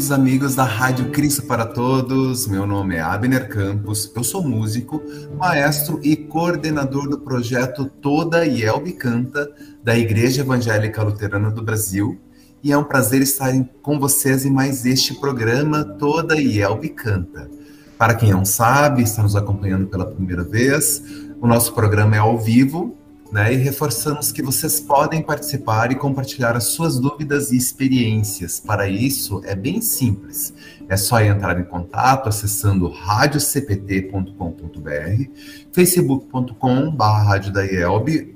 [0.00, 2.46] Queridos amigos da Rádio Cristo para Todos.
[2.46, 5.02] Meu nome é Abner Campos, eu sou músico,
[5.36, 9.46] maestro e coordenador do projeto Toda Yelbe Canta
[9.84, 12.18] da Igreja Evangélica Luterana do Brasil.
[12.64, 17.50] E é um prazer estar com vocês em mais este programa Toda Yelbe Canta.
[17.98, 21.02] Para quem não sabe, está nos acompanhando pela primeira vez,
[21.42, 22.96] o nosso programa é ao vivo
[23.32, 23.54] né?
[23.54, 28.58] E reforçamos que vocês podem participar e compartilhar as suas dúvidas e experiências.
[28.58, 30.52] Para isso, é bem simples.
[30.88, 35.30] É só entrar em contato acessando radiocpt.com.br,
[35.72, 36.56] facebook.com.br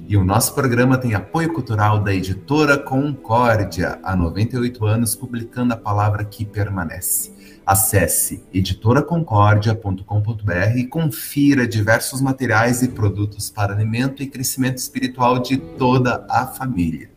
[0.07, 5.77] E o nosso programa tem apoio cultural da editora Concórdia, há 98 anos publicando a
[5.77, 7.37] palavra que permanece.
[7.65, 16.25] Acesse editoraconcordia.com.br e confira diversos materiais e produtos para alimento e crescimento espiritual de toda
[16.29, 17.11] a família.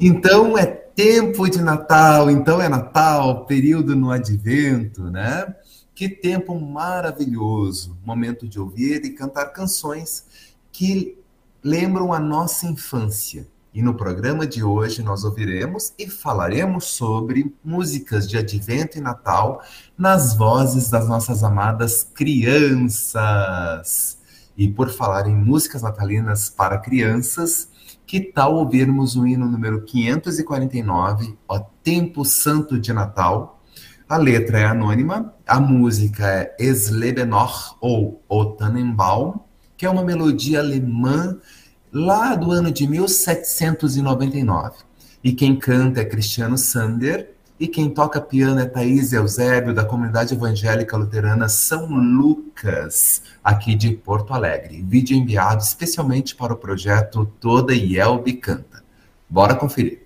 [0.00, 5.56] Então é tempo de Natal, então é Natal, período no advento, né?
[5.92, 10.24] Que tempo maravilhoso, momento de ouvir e cantar canções
[10.70, 11.18] que
[11.64, 13.48] lembram a nossa infância.
[13.74, 19.60] E no programa de hoje nós ouviremos e falaremos sobre músicas de advento e Natal
[19.96, 24.17] nas vozes das nossas amadas crianças.
[24.58, 27.68] E por falar em músicas natalinas para crianças,
[28.04, 33.62] que tal ouvirmos o hino número 549, Ó Tempo Santo de Natal?
[34.08, 39.38] A letra é anônima, a música é Es Lebenor ou O Tannenbaum,
[39.76, 41.38] que é uma melodia alemã
[41.92, 44.78] lá do ano de 1799.
[45.22, 50.34] E quem canta é Cristiano Sander, e quem toca piano é Thaís Eusébio, da comunidade
[50.34, 54.82] evangélica luterana São Lucas, aqui de Porto Alegre.
[54.82, 58.82] Vídeo enviado especialmente para o projeto Toda Yelbe Canta.
[59.28, 60.02] Bora conferir.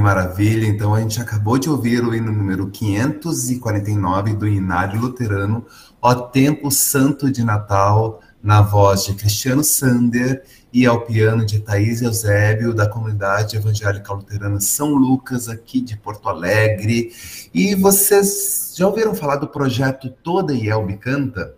[0.00, 0.66] Maravilha!
[0.66, 5.64] Então a gente acabou de ouvir o hino número 549 do Inário Luterano,
[6.02, 10.42] Ó Tempo Santo de Natal, na voz de Cristiano Sander
[10.72, 16.28] e ao piano de Thaís Eusébio, da comunidade evangélica luterana São Lucas, aqui de Porto
[16.28, 17.12] Alegre.
[17.54, 21.54] E vocês já ouviram falar do projeto Toda Yelbe Canta?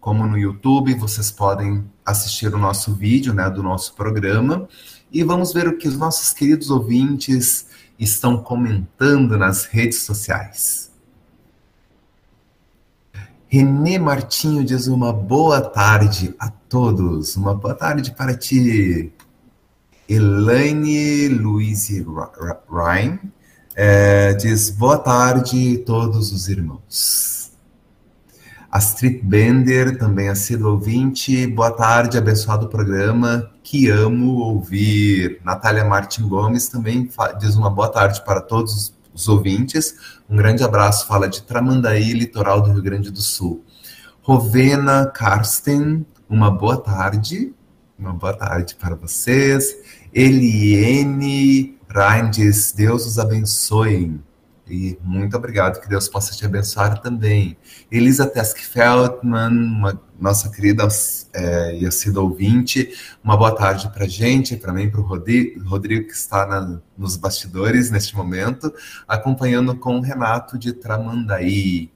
[0.00, 0.94] como no YouTube.
[0.94, 4.66] Vocês podem assistir o nosso vídeo né, do nosso programa.
[5.12, 7.66] E vamos ver o que os nossos queridos ouvintes
[7.98, 10.90] estão comentando nas redes sociais.
[13.48, 17.36] Renê Martinho diz uma boa tarde a todos.
[17.36, 19.12] Uma boa tarde para ti.
[20.08, 21.88] Elaine Luiz
[22.68, 23.18] Ryan
[23.76, 27.52] é, diz boa tarde todos os irmãos.
[28.70, 35.40] Astrid Bender, também assíduo ouvinte, boa tarde, abençoado programa, que amo ouvir.
[35.44, 39.94] Natália Martin Gomes também diz uma boa tarde para todos os ouvintes.
[40.28, 43.64] Um grande abraço, fala de Tramandaí, litoral do Rio Grande do Sul.
[44.22, 47.52] Rovena Karsten, uma boa tarde.
[47.96, 49.72] Uma boa tarde para vocês.
[50.12, 54.20] Eliene Ryan diz: Deus os abençoe.
[54.68, 57.56] E muito obrigado, que Deus possa te abençoar também.
[57.92, 60.88] Elisa Tesk Feldman, uma, nossa querida
[61.34, 62.90] é, e assídua ouvinte,
[63.22, 67.16] uma boa tarde para gente, para mim, para o Rodrigo, Rodrigo, que está na, nos
[67.16, 68.72] bastidores neste momento,
[69.06, 71.92] acompanhando com o Renato de Tramandaí.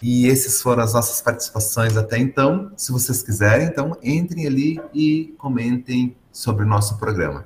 [0.00, 2.70] E essas foram as nossas participações até então.
[2.76, 7.44] Se vocês quiserem, então entrem ali e comentem sobre o nosso programa.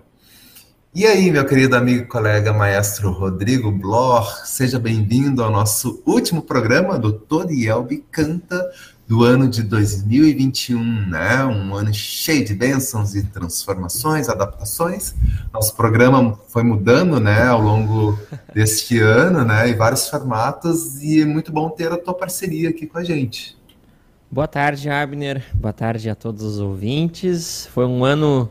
[0.94, 6.40] E aí, meu querido amigo e colega maestro Rodrigo Blor, seja bem-vindo ao nosso último
[6.40, 8.68] programa do Torielbi Canta
[9.06, 11.44] do ano de 2021, né?
[11.44, 15.14] Um ano cheio de bênçãos e transformações, adaptações.
[15.52, 18.18] Nosso programa foi mudando, né, ao longo
[18.54, 22.86] deste ano, né, em vários formatos e é muito bom ter a tua parceria aqui
[22.86, 23.56] com a gente.
[24.30, 25.44] Boa tarde, Abner.
[25.54, 27.66] Boa tarde a todos os ouvintes.
[27.72, 28.50] Foi um ano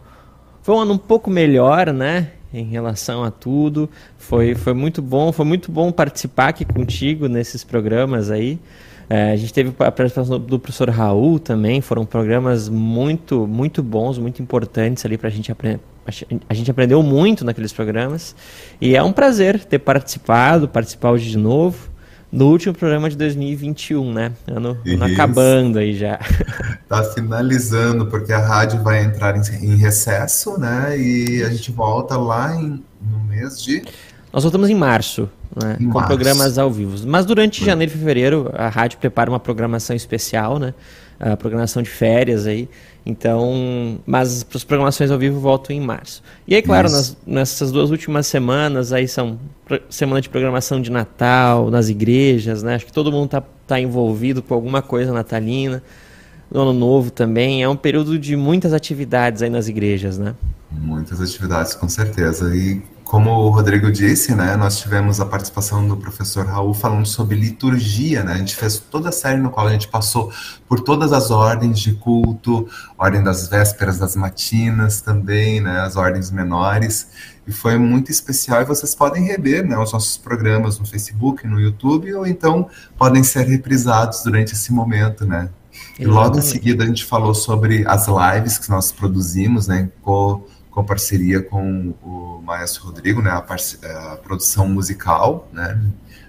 [0.68, 2.32] foi um ano um pouco melhor, né?
[2.54, 3.90] em relação a tudo.
[4.18, 8.60] Foi, foi muito bom, foi muito bom participar aqui contigo nesses programas aí.
[9.10, 14.18] É, a gente teve a participação do professor Raul também, foram programas muito, muito bons,
[14.18, 15.80] muito importantes ali para a gente aprender.
[16.50, 18.36] A gente aprendeu muito naqueles programas
[18.82, 21.90] e é um prazer ter participado, participar hoje de novo
[22.32, 24.32] no último programa de 2021, né?
[24.48, 26.20] Ano, ano acabando aí já.
[26.88, 30.98] Tá finalizando, porque a rádio vai entrar em, em recesso, né?
[30.98, 33.84] E a gente volta lá em, no mês de.
[34.32, 35.76] Nós voltamos em março, né?
[35.82, 36.08] Em com março.
[36.08, 37.06] programas ao vivo.
[37.06, 40.74] Mas durante janeiro e fevereiro, a rádio prepara uma programação especial, né?
[41.20, 42.70] A programação de férias aí.
[43.10, 46.22] Então, mas as programações ao vivo voltam em março.
[46.46, 49.40] E aí, claro, nas, nessas duas últimas semanas, aí são
[49.90, 52.76] semana de programação de Natal, nas igrejas, né?
[52.76, 55.82] Acho que todo mundo está tá envolvido com alguma coisa natalina.
[56.52, 57.64] No ano novo também.
[57.64, 60.36] É um período de muitas atividades aí nas igrejas, né?
[60.70, 62.54] Muitas atividades, com certeza.
[62.54, 67.38] E como o Rodrigo disse, né, nós tivemos a participação do professor Raul falando sobre
[67.38, 68.34] liturgia, né?
[68.34, 70.30] A gente fez toda a série no qual a gente passou
[70.68, 76.30] por todas as ordens de culto, ordem das vésperas, das matinas também, né, as ordens
[76.32, 77.08] menores,
[77.48, 81.62] e foi muito especial e vocês podem rever, né, os nossos programas no Facebook, no
[81.62, 85.50] YouTube, ou então podem ser reprisados durante esse momento, né?
[85.98, 89.90] E logo em seguida a gente falou sobre as lives que nós produzimos, né,
[90.78, 95.82] com com parceria com o Maestro Rodrigo, né, a, a produção musical, né,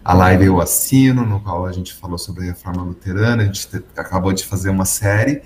[0.03, 3.69] a live Eu Assino, no qual a gente falou sobre a reforma luterana, a gente
[3.95, 5.43] acabou de fazer uma série.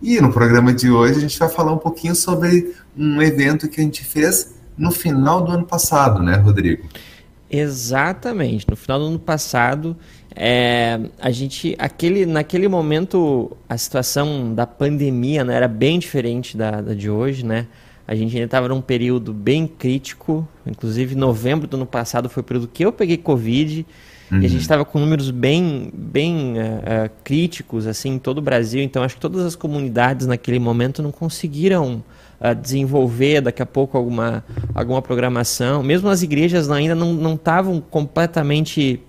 [0.00, 3.82] E no programa de hoje a gente vai falar um pouquinho sobre um evento que
[3.82, 6.88] a gente fez no final do ano passado, né, Rodrigo?
[7.50, 8.66] Exatamente.
[8.68, 9.94] No final do ano passado,
[10.34, 16.80] é, a gente, aquele, naquele momento, a situação da pandemia né, era bem diferente da,
[16.80, 17.66] da de hoje, né?
[18.08, 22.44] A gente ainda estava num período bem crítico, inclusive novembro do ano passado foi o
[22.44, 23.84] período que eu peguei Covid,
[24.32, 24.40] uhum.
[24.40, 28.80] e a gente estava com números bem, bem uh, críticos assim em todo o Brasil,
[28.82, 32.02] então acho que todas as comunidades naquele momento não conseguiram
[32.40, 34.42] uh, desenvolver daqui a pouco alguma,
[34.74, 39.02] alguma programação, mesmo as igrejas ainda não estavam completamente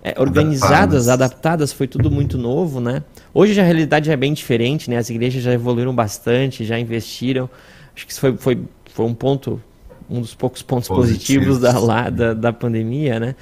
[0.00, 1.08] é, organizadas, adaptadas.
[1.08, 3.02] adaptadas, foi tudo muito novo, né?
[3.34, 4.96] Hoje a realidade é bem diferente, né?
[4.96, 7.50] As igrejas já evoluíram bastante, já investiram.
[7.98, 8.58] Acho que isso foi, foi,
[8.94, 9.60] foi um ponto,
[10.08, 13.34] um dos poucos pontos positivos, da, lá, da, da pandemia, né?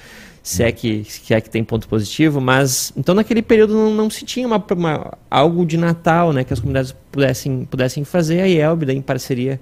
[0.43, 4.09] Se é, que, se é que tem ponto positivo, mas então naquele período não, não
[4.09, 8.49] se tinha uma, uma, algo de Natal, né, que as comunidades pudessem, pudessem fazer, a
[8.49, 9.61] IELB, em parceria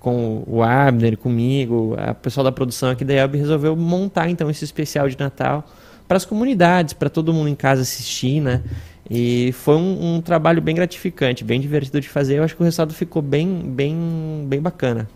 [0.00, 4.64] com o Abner, comigo, a pessoal da produção aqui da IELB resolveu montar então esse
[4.64, 5.68] especial de Natal,
[6.08, 8.62] para as comunidades, para todo mundo em casa assistir, né?
[9.14, 12.38] E foi um, um, trabalho bem gratificante, bem divertido de fazer.
[12.38, 15.06] Eu acho que o resultado ficou bem, bem, bem bacana.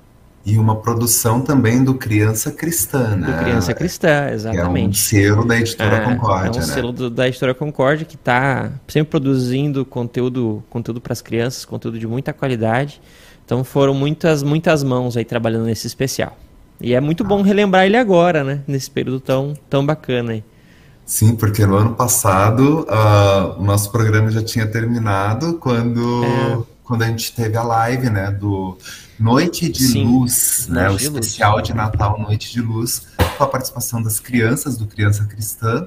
[0.44, 3.26] E uma produção também do Criança Cristã, né?
[3.26, 5.10] Do Criança Cristã, exatamente.
[5.10, 6.74] Que é um selo da Editora é, Concórdia, é um né?
[6.74, 11.98] selo do, da Editora Concórdia que está sempre produzindo conteúdo, conteúdo para as crianças, conteúdo
[11.98, 13.00] de muita qualidade.
[13.46, 16.36] Então foram muitas, muitas mãos aí trabalhando nesse especial.
[16.82, 17.26] E é muito ah.
[17.26, 18.60] bom relembrar ele agora, né?
[18.68, 20.44] Nesse período tão, tão bacana aí.
[21.06, 26.58] Sim, porque no ano passado uh, o nosso programa já tinha terminado quando, é.
[26.82, 28.76] quando a gente teve a live, né, do
[29.16, 31.68] Noite de Sim, Luz, né, o especial luz.
[31.68, 33.06] de Natal Noite de Luz,
[33.38, 35.86] com a participação das crianças do Criança Cristã.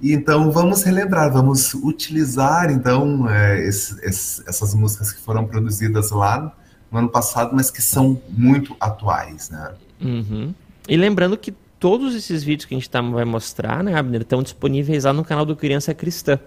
[0.00, 6.12] E então vamos relembrar, vamos utilizar então é, esse, esse, essas músicas que foram produzidas
[6.12, 6.52] lá
[6.90, 9.72] no ano passado, mas que são muito atuais, né?
[10.00, 10.54] Uhum.
[10.88, 11.52] E lembrando que
[11.82, 15.24] todos esses vídeos que a gente tá, vai mostrar, né, Abner, estão disponíveis lá no
[15.24, 16.38] canal do Criança Cristã.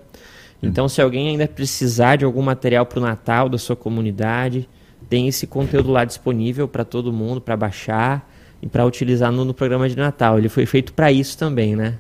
[0.64, 4.70] Então, se alguém ainda precisar de algum material para o Natal da sua comunidade,
[5.10, 9.54] tem esse conteúdo lá disponível para todo mundo, para baixar e para utilizar no, no,
[9.54, 10.40] programa de Natal.
[10.40, 11.96] Ele foi feito para isso também, né?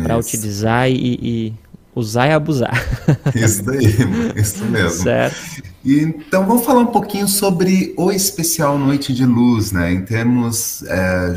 [0.00, 1.54] Para utilizar e, e,
[1.92, 2.80] usar e abusar.
[3.34, 3.86] Isso daí,
[4.36, 5.02] isso mesmo.
[5.02, 5.62] Certo.
[5.84, 9.92] Então vamos falar um pouquinho sobre o especial Noite de Luz, né?
[9.92, 11.34] Em termos é,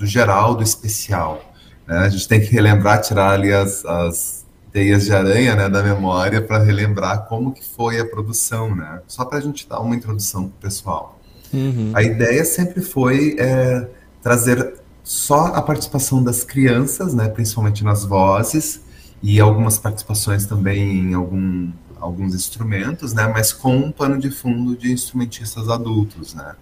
[0.00, 1.44] do geral, do especial.
[1.86, 1.98] Né?
[1.98, 6.40] A gente tem que relembrar, tirar ali as, as teias de aranha né, da memória
[6.40, 9.02] para relembrar como que foi a produção, né?
[9.06, 11.20] Só para a gente dar uma introdução pessoal.
[11.52, 11.92] Uhum.
[11.94, 13.86] A ideia sempre foi é,
[14.22, 18.80] trazer só a participação das crianças, né, principalmente nas vozes,
[19.22, 24.76] e algumas participações também em algum, alguns instrumentos, né, mas com um pano de fundo
[24.76, 26.54] de instrumentistas adultos, né.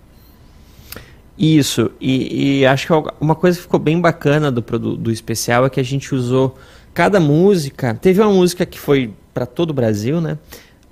[1.38, 5.64] Isso, e, e, acho que uma coisa que ficou bem bacana do, do, do, especial
[5.64, 6.58] é que a gente usou
[6.92, 7.94] cada música.
[7.94, 10.36] Teve uma música que foi para todo o Brasil, né?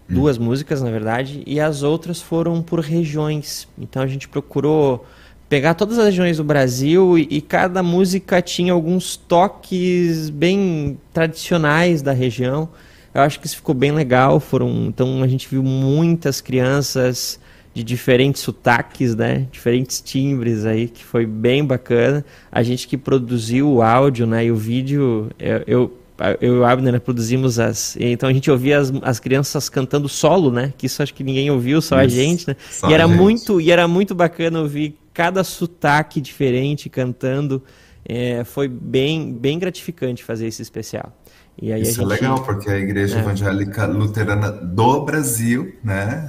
[0.09, 0.15] Hum.
[0.15, 3.67] Duas músicas, na verdade, e as outras foram por regiões.
[3.77, 5.05] Então a gente procurou
[5.49, 12.03] pegar todas as regiões do Brasil e, e cada música tinha alguns toques bem tradicionais
[12.03, 12.69] da região.
[13.13, 14.39] Eu acho que isso ficou bem legal.
[14.39, 17.41] Foram, então a gente viu muitas crianças
[17.77, 19.47] de diferentes sotaques, né?
[19.53, 22.25] Diferentes timbres aí, que foi bem bacana.
[22.51, 24.47] A gente que produziu o áudio, né?
[24.47, 25.99] E o vídeo, eu, eu,
[26.41, 27.95] eu e o Abner produzimos as.
[28.01, 30.73] Então a gente ouvia as, as crianças cantando solo, né?
[30.79, 32.57] Que isso acho que ninguém ouviu, só isso, a gente, né?
[32.89, 33.19] E era gente.
[33.19, 37.63] muito e era muito bacana ouvir cada sotaque diferente cantando.
[38.09, 41.13] É, foi bem, bem gratificante fazer esse especial.
[41.61, 42.13] E aí Isso é gente...
[42.13, 43.21] é legal, porque a Igreja é.
[43.21, 46.29] Evangélica Luterana do Brasil, né,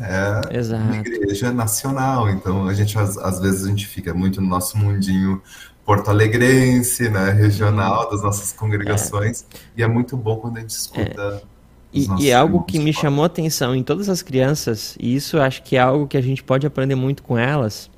[0.49, 0.83] é Exato.
[0.83, 2.29] uma igreja nacional.
[2.29, 5.41] Então, a gente, às, às, vezes, a gente fica muito no nosso mundinho
[5.85, 8.11] porto-alegrense, né, regional, uhum.
[8.11, 9.57] das nossas congregações, é.
[9.77, 11.41] e é muito bom quando a gente escuta...
[11.43, 11.57] É.
[11.93, 15.63] E, e, algo que me chamou a atenção em todas as crianças, e isso acho
[15.63, 17.89] que é algo que a gente pode aprender muito com elas,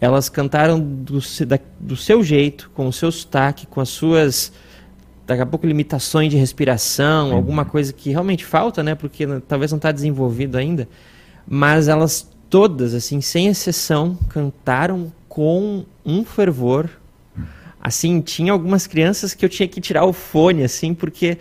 [0.00, 4.52] elas cantaram do, da, do seu jeito, com o seu sotaque, com as suas
[5.26, 8.94] daqui a pouco limitações de respiração, alguma coisa que realmente falta, né?
[8.94, 10.88] Porque talvez não está desenvolvido ainda.
[11.46, 16.88] Mas elas todas, assim, sem exceção, cantaram com um fervor.
[17.80, 21.38] Assim, tinha algumas crianças que eu tinha que tirar o fone, assim, porque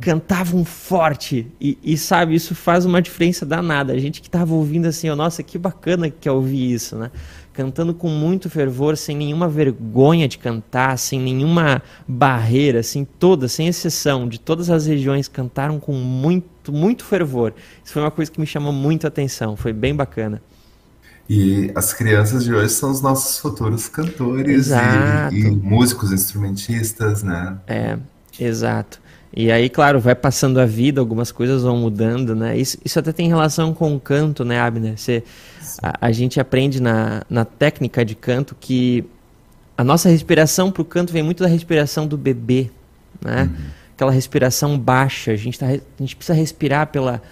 [0.00, 1.46] cantavam forte.
[1.60, 3.92] E, e, sabe, isso faz uma diferença danada.
[3.92, 7.10] A gente que estava ouvindo assim, oh, nossa, que bacana que é ouvir isso, né?
[7.52, 13.68] Cantando com muito fervor, sem nenhuma vergonha de cantar, sem nenhuma barreira, assim, todas, sem
[13.68, 17.52] exceção, de todas as regiões, cantaram com muito, muito fervor.
[17.84, 20.40] Isso foi uma coisa que me chamou muito a atenção, foi bem bacana.
[21.28, 27.58] E as crianças de hoje são os nossos futuros cantores e, e, músicos, instrumentistas, né?
[27.66, 27.98] É,
[28.40, 29.01] exato.
[29.34, 32.56] E aí, claro, vai passando a vida, algumas coisas vão mudando, né?
[32.56, 34.98] Isso, isso até tem relação com o canto, né, Abner?
[34.98, 35.24] Você,
[35.82, 39.04] a, a, gente aprende na, na técnica de canto que
[39.76, 42.70] a nossa respiração para o canto vem muito da respiração do bebê,
[43.24, 43.44] né?
[43.44, 43.64] Uhum.
[43.94, 47.22] Aquela respiração baixa, a gente, tá, a gente precisa respirar pela,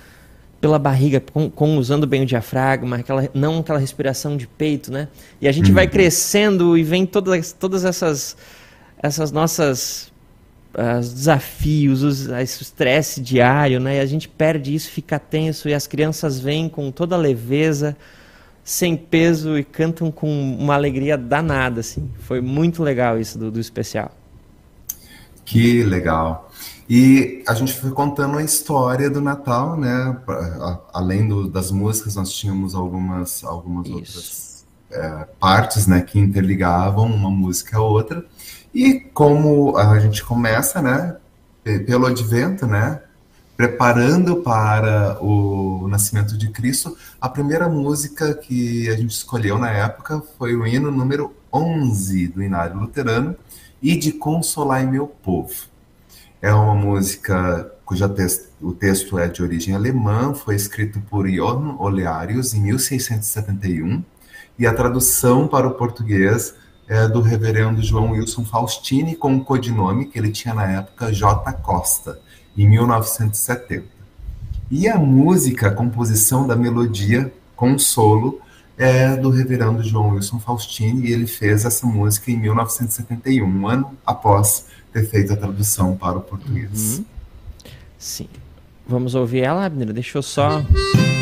[0.58, 5.08] pela barriga, com, com, usando bem o diafragma, aquela, não aquela respiração de peito, né?
[5.38, 5.74] E a gente uhum.
[5.74, 8.38] vai crescendo e vem todas, todas essas,
[9.02, 10.09] essas nossas
[10.98, 13.96] os desafios, os, o estresse diário, né?
[13.96, 17.96] E a gente perde isso, fica tenso e as crianças vêm com toda leveza,
[18.62, 22.08] sem peso e cantam com uma alegria danada, assim.
[22.20, 24.12] Foi muito legal isso do, do especial.
[25.44, 26.48] Que legal.
[26.88, 30.16] E a gente foi contando a história do Natal, né?
[30.92, 36.00] Além do, das músicas, nós tínhamos algumas, algumas outras é, partes, né?
[36.00, 38.24] Que interligavam uma música a outra.
[38.74, 41.16] E como a gente começa, né,
[41.86, 43.00] pelo advento, né,
[43.56, 50.22] preparando para o nascimento de Cristo, a primeira música que a gente escolheu na época
[50.38, 53.36] foi o hino número 11 do Inário Luterano,
[53.82, 55.54] e de Consolar Meu Povo.
[56.40, 61.76] É uma música cujo texto, o texto é de origem alemã, foi escrito por Johann
[61.78, 64.02] Olearius em 1671,
[64.58, 66.54] e a tradução para o português
[66.90, 71.52] é, do reverendo João Wilson Faustini com o codinome que ele tinha na época J.
[71.52, 72.20] Costa,
[72.58, 73.84] em 1970.
[74.68, 78.40] E a música, a composição da melodia com solo
[78.76, 83.96] é do reverendo João Wilson Faustini e ele fez essa música em 1971, um ano
[84.04, 86.98] após ter feito a tradução para o português.
[86.98, 87.04] Uhum.
[87.96, 88.28] Sim.
[88.90, 89.92] Vamos ouvir ela, Abner?
[89.92, 90.64] Deixa eu só.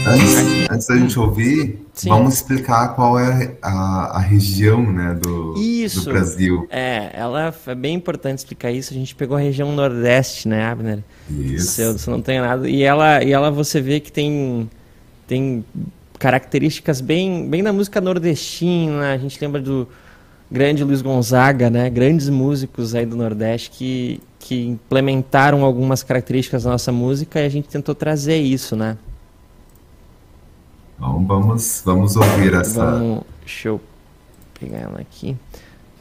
[0.07, 2.09] Antes, antes da gente ouvir, Sim.
[2.09, 6.67] vamos explicar qual é a, a região né, do, do, Brasil.
[6.71, 8.95] É, ela é bem importante explicar isso.
[8.95, 11.05] A gente pegou a região Nordeste, né, Abner?
[11.29, 11.73] Isso.
[11.73, 12.67] Se eu, se eu não tenho nada.
[12.67, 14.71] E ela, e ela você vê que tem,
[15.27, 15.63] tem
[16.19, 19.13] características bem, bem da música nordestina.
[19.13, 19.87] A gente lembra do
[20.51, 21.91] grande Luiz Gonzaga, né?
[21.91, 27.49] Grandes músicos aí do Nordeste que, que implementaram algumas características da nossa música e a
[27.49, 28.97] gente tentou trazer isso, né?
[30.97, 32.85] Então vamos, vamos ouvir essa.
[32.85, 33.81] Vamos, deixa eu
[34.59, 35.37] pegar ela aqui.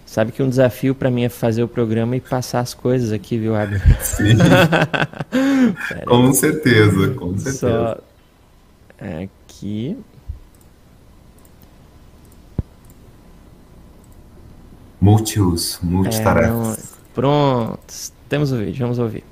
[0.05, 3.37] Sabe que um desafio para mim é fazer o programa e passar as coisas aqui,
[3.37, 3.79] viu, Abel?
[4.01, 4.37] Sim.
[6.07, 7.59] com certeza, com certeza.
[7.59, 7.97] Só
[8.99, 9.97] aqui.
[14.99, 16.79] Multiuso, multitarefas.
[16.79, 16.83] É,
[17.13, 17.79] pronto,
[18.27, 19.23] temos o vídeo, vamos ouvir.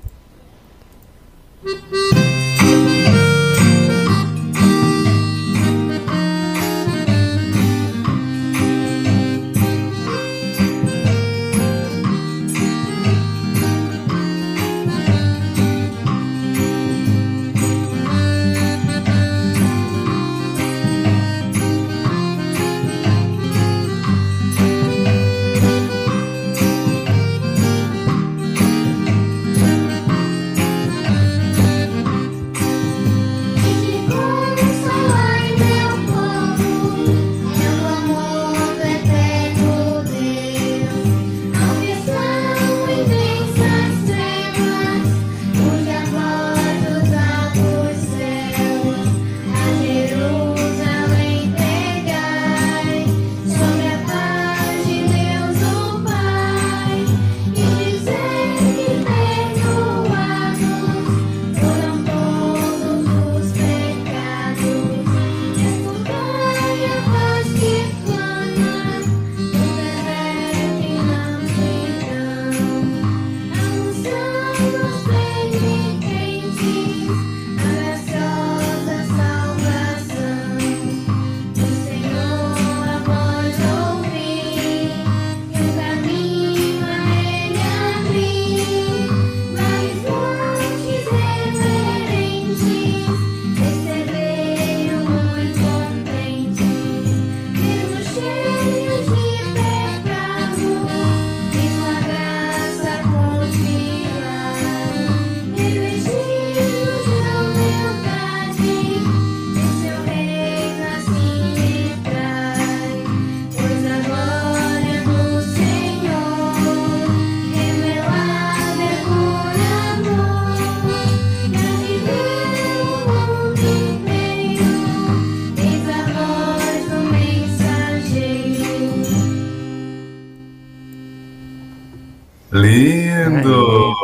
[132.56, 133.94] Lindo!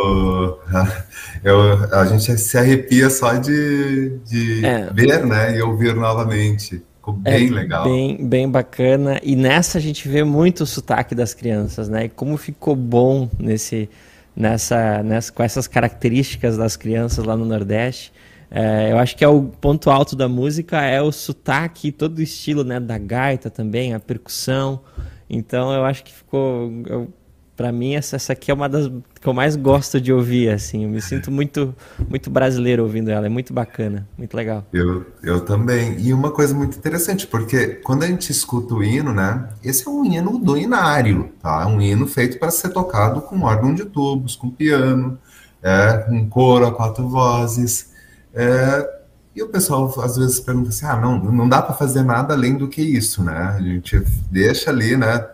[1.43, 4.88] Eu, a gente se arrepia só de, de é.
[4.93, 5.57] ver, né?
[5.57, 6.83] E ouvir novamente.
[6.97, 7.85] Ficou é bem é legal.
[7.85, 9.19] Bem, bem bacana.
[9.25, 12.05] E nessa a gente vê muito o sotaque das crianças, né?
[12.05, 13.91] E como ficou bom nesse,
[14.37, 18.12] nessa, nessa, com essas características das crianças lá no Nordeste.
[18.49, 22.23] É, eu acho que é o ponto alto da música é o sotaque, todo o
[22.23, 24.81] estilo né, da gaita também, a percussão.
[25.29, 26.71] Então eu acho que ficou.
[26.87, 27.12] Eu,
[27.57, 30.85] para mim essa, essa aqui é uma das que eu mais gosto de ouvir assim.
[30.85, 31.75] Eu me sinto muito
[32.09, 33.27] muito brasileiro ouvindo ela.
[33.27, 34.65] É muito bacana muito legal.
[34.73, 35.97] Eu, eu também.
[35.99, 39.91] E uma coisa muito interessante porque quando a gente escuta o hino né esse é
[39.91, 44.35] um hino do inário tá um hino feito para ser tocado com órgão de tubos
[44.35, 45.19] com piano
[45.62, 47.93] é, com coro a quatro vozes
[48.35, 48.88] é,
[49.35, 52.57] e o pessoal às vezes pergunta assim ah não não dá para fazer nada além
[52.57, 53.55] do que isso né?
[53.57, 55.25] A gente deixa ali né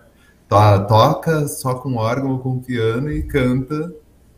[0.48, 3.92] to toca só com órgão ou com piano e canta,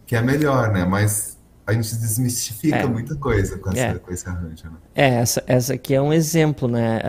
[0.06, 0.84] que é melhor, né?
[0.84, 2.86] Mas a gente desmistifica é.
[2.86, 3.94] muita coisa com, essa, é.
[3.94, 4.76] com esse arranjo, né?
[4.94, 7.00] É, essa, essa aqui é um exemplo, né?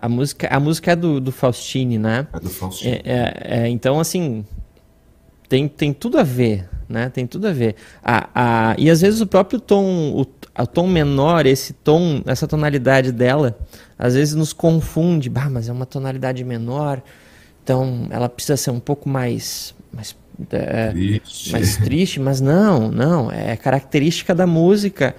[0.00, 2.26] A, a música, a música é do, do Faustini, né?
[2.32, 2.94] É do Faustini.
[2.94, 4.44] É, é, é, então, assim,
[5.50, 7.10] tem, tem tudo a ver, né?
[7.10, 7.76] Tem tudo a ver.
[8.02, 12.48] A, a, e às vezes o próprio tom, o, o tom menor, esse tom, essa
[12.48, 13.58] tonalidade dela,
[13.98, 15.28] às vezes nos confunde.
[15.28, 17.02] Bah, mas é uma tonalidade menor
[17.66, 20.14] então ela precisa ser um pouco mais mais,
[20.52, 21.50] é, triste.
[21.50, 25.16] mais triste, mas não, não, é característica da música.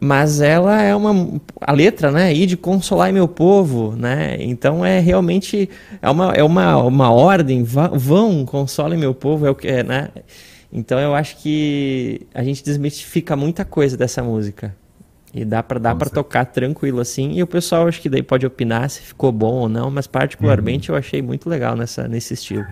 [0.00, 2.32] Mas ela é uma a letra, né?
[2.32, 4.36] E de consolar meu povo, né?
[4.38, 5.68] Então é realmente
[6.00, 10.10] é uma, é uma, uma ordem, vão, consolem meu povo, é o que é, né?
[10.72, 14.72] Então eu acho que a gente desmistifica muita coisa dessa música.
[15.32, 17.32] E dá para dar para tocar tranquilo assim.
[17.32, 20.90] E o pessoal acho que daí pode opinar se ficou bom ou não, mas particularmente
[20.90, 20.96] uhum.
[20.96, 22.66] eu achei muito legal nessa, nesse estilo.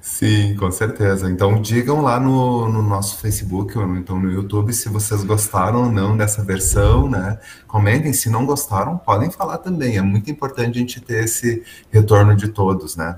[0.00, 1.30] Sim, com certeza.
[1.30, 5.92] Então digam lá no, no nosso Facebook ou então no YouTube se vocês gostaram ou
[5.92, 7.38] não dessa versão, né?
[7.66, 9.96] Comentem, se não gostaram, podem falar também.
[9.96, 13.16] É muito importante a gente ter esse retorno de todos, né?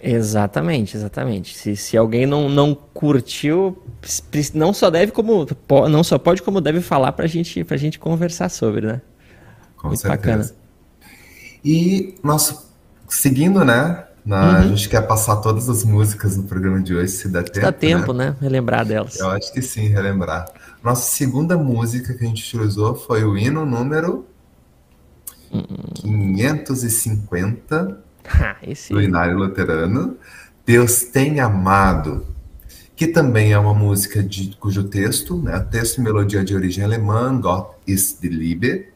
[0.00, 1.56] Exatamente, exatamente.
[1.56, 3.82] Se, se alguém não, não curtiu,
[4.54, 5.46] não só deve como
[5.90, 9.00] não só pode como deve falar para gente, a gente conversar sobre, né?
[9.76, 10.16] Com Muito certeza.
[10.16, 10.50] bacana.
[11.64, 12.72] E nosso
[13.08, 14.04] seguindo, né?
[14.24, 14.56] Na, uhum.
[14.56, 17.60] A gente quer passar todas as músicas do programa de hoje, se dá tempo.
[17.60, 18.30] Dá tempo, né?
[18.30, 18.36] né?
[18.40, 19.18] Relembrar delas.
[19.18, 20.46] Eu acho que sim, relembrar.
[20.82, 24.26] Nossa segunda música que a gente utilizou foi o hino número
[25.50, 25.62] hum.
[25.94, 28.07] 550
[28.40, 28.92] Ah, do esse...
[28.92, 30.16] Luinário Luterano.
[30.66, 32.26] Deus tem amado,
[32.94, 37.40] que também é uma música de, cujo texto, né, texto e melodia de origem alemã,
[37.40, 38.88] Gott ist die Liebe.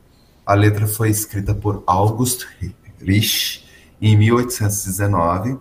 [0.44, 2.46] A letra foi escrita por August
[3.00, 3.64] Rich
[4.00, 5.56] em 1819.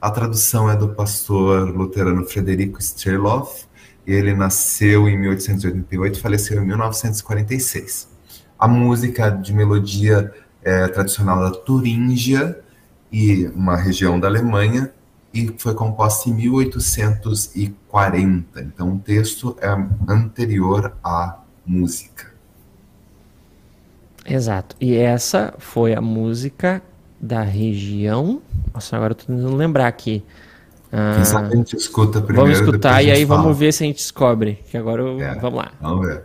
[0.00, 3.64] A tradução é do pastor luterano Frederico Sterloff.
[4.06, 8.08] Ele nasceu em 1888 e faleceu em 1946.
[8.58, 10.30] A música de melodia
[10.62, 12.58] é, tradicional da Turíngia,
[13.14, 14.90] e uma região da Alemanha
[15.32, 18.60] e foi composta em 1840.
[18.60, 19.68] Então o texto é
[20.08, 22.34] anterior à música.
[24.26, 24.74] Exato.
[24.80, 26.82] E essa foi a música
[27.20, 28.42] da região.
[28.74, 30.24] Nossa, agora eu tô tentando lembrar aqui.
[30.90, 32.50] Ah, Quem sabe a gente escuta primeiro.
[32.50, 33.42] Vamos escutar e aí fala.
[33.42, 34.58] vamos ver se a gente descobre.
[34.68, 35.20] Que agora eu...
[35.20, 35.70] é, vamos lá.
[35.80, 36.20] Vamos ver.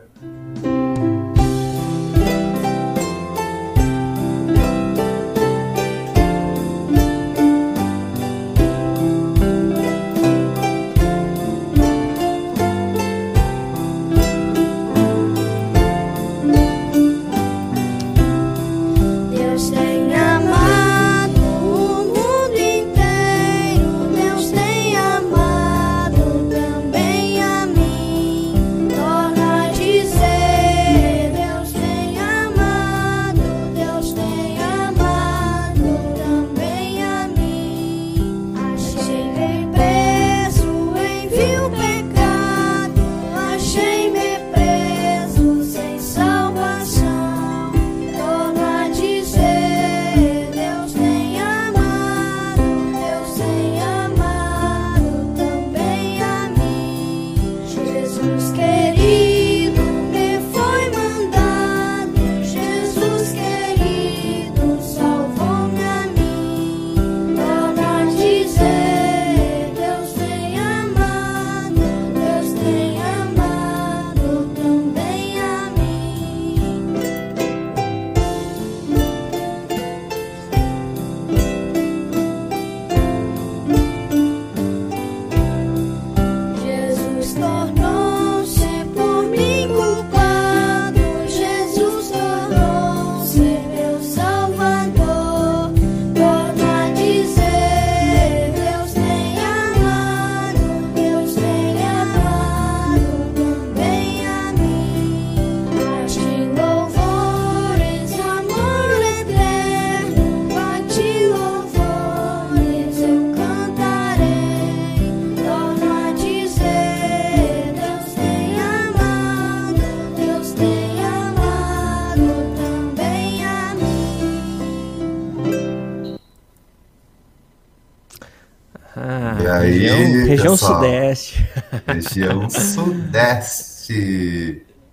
[130.41, 131.49] Região, região sudeste.
[131.87, 133.89] Região sudeste.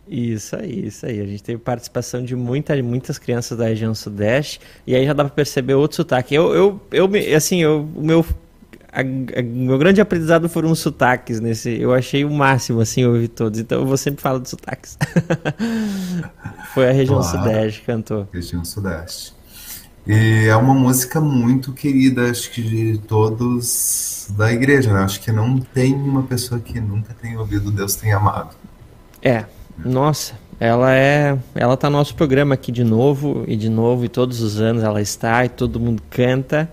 [0.09, 1.21] Isso aí, isso aí.
[1.21, 5.25] A gente teve participação de muita, muitas crianças da região sudeste e aí já dá
[5.25, 6.35] para perceber outro sotaque.
[6.35, 8.25] Eu, eu, eu assim, eu, o meu,
[8.93, 11.81] a, a, meu grande aprendizado foram os sotaques nesse.
[11.81, 13.59] Eu achei o máximo, assim, ouvir todos.
[13.59, 14.97] Então eu vou sempre falar dos sotaques.
[16.73, 18.29] Foi a região claro, sudeste que cantou.
[18.33, 19.36] Região sudeste.
[20.07, 25.01] E é uma música muito querida, acho que de todos da igreja, né?
[25.01, 28.55] Acho que não tem uma pessoa que nunca tenha ouvido Deus tem amado.
[29.21, 29.47] É,
[29.85, 34.09] nossa, ela é, ela tá no nosso programa aqui de novo e de novo e
[34.09, 36.71] todos os anos ela está e todo mundo canta,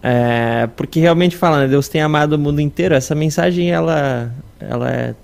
[0.00, 2.94] é, porque realmente fala, né, Deus tem amado o mundo inteiro.
[2.94, 5.14] Essa mensagem ela, ela é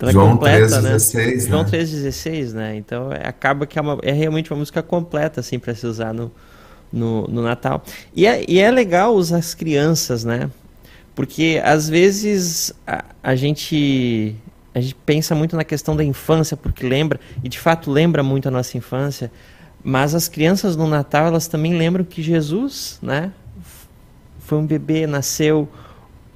[0.00, 1.38] ela João completa, 3,16, né?
[1.40, 2.68] João 3,16, né?
[2.68, 2.76] né?
[2.76, 6.12] Então é, acaba que é, uma, é realmente uma música completa assim para se usar
[6.12, 6.30] no,
[6.96, 7.84] no, no Natal.
[8.14, 10.50] E é, e é legal usar as crianças, né?
[11.14, 14.34] Porque às vezes a, a gente
[14.74, 18.46] a gente pensa muito na questão da infância, porque lembra, e de fato lembra muito
[18.46, 19.32] a nossa infância,
[19.82, 23.32] mas as crianças no Natal, elas também lembram que Jesus, né,
[24.38, 25.66] foi um bebê, nasceu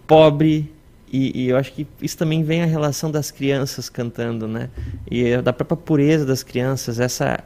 [0.06, 0.72] pobre,
[1.12, 4.70] e, e, eu acho que isso também vem a relação das crianças cantando, né,
[5.10, 7.44] e da própria pureza das crianças, essa,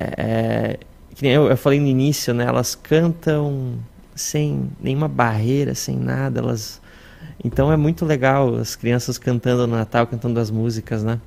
[0.00, 0.78] é,
[1.16, 3.74] que eu, eu falei no início, né, elas cantam
[4.14, 6.80] sem nenhuma barreira, sem nada, elas
[7.44, 11.20] então é muito legal as crianças cantando no Natal, cantando as músicas, né?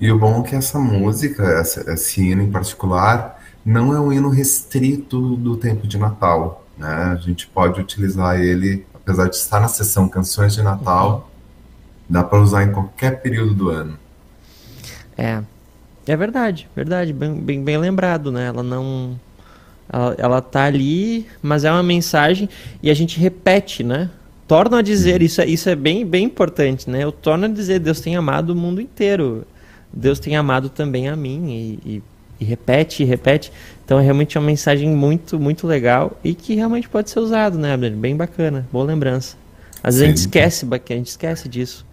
[0.00, 4.28] E o bom é que essa música, esse hino em particular, não é um hino
[4.28, 6.64] restrito do tempo de Natal.
[6.76, 6.88] Né?
[6.88, 11.30] A gente pode utilizar ele, apesar de estar na seção Canções de Natal,
[12.08, 13.98] dá para usar em qualquer período do ano.
[15.16, 15.42] É,
[16.06, 18.46] é verdade, verdade, bem, bem, bem lembrado, né?
[18.46, 19.18] Ela não,
[19.92, 22.48] ela, ela tá ali, mas é uma mensagem
[22.82, 24.10] e a gente repete, né?
[24.46, 27.02] tornam a dizer, isso é, isso é bem, bem importante, né?
[27.02, 29.46] Eu torno a dizer, Deus tem amado o mundo inteiro.
[29.92, 31.50] Deus tem amado também a mim
[31.84, 32.02] e, e,
[32.40, 33.52] e repete e repete.
[33.84, 37.72] Então é realmente uma mensagem muito, muito legal e que realmente pode ser usado, né,
[37.72, 37.92] Abner?
[37.92, 39.36] Bem bacana, boa lembrança.
[39.82, 41.86] Às vezes a gente esquece, a gente esquece disso.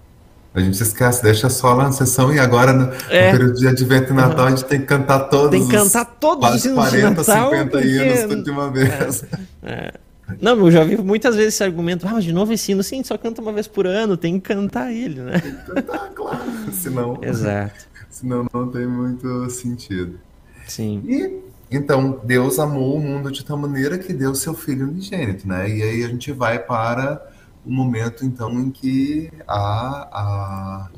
[0.53, 3.31] A gente esquece, deixa só lá na sessão e agora no, é.
[3.31, 4.45] no período de Advento e Natal uhum.
[4.45, 7.49] a gente tem que cantar todos Tem que cantar todos os hinos 40, de Natal.
[7.49, 7.87] 50 porque...
[7.87, 9.25] hinos de uma vez.
[9.63, 9.69] É.
[9.71, 9.93] É.
[10.39, 13.03] Não, eu já vi muitas vezes esse argumento, ah, mas de novo esse hino, sim,
[13.03, 15.39] só canta uma vez por ano, tem que cantar ele, né?
[15.39, 16.41] Tem que cantar, claro.
[16.71, 17.87] Senão, Exato.
[18.09, 20.19] senão não tem muito sentido.
[20.67, 21.03] Sim.
[21.07, 21.43] E
[21.75, 25.67] então, Deus amou o mundo de tal maneira que deu seu filho unigênito, né?
[25.67, 27.25] E aí a gente vai para
[27.65, 30.89] o momento, então, em que a,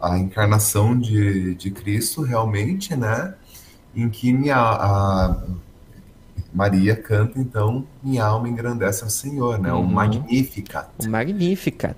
[0.00, 3.34] a, a encarnação de, de Cristo realmente, né?
[3.94, 5.44] Em que minha, a,
[6.52, 9.72] Maria canta, então, Minha alma engrandece ao Senhor, né?
[9.72, 9.82] Uhum.
[9.82, 10.88] O Magnificat.
[10.98, 11.96] O Magnificat.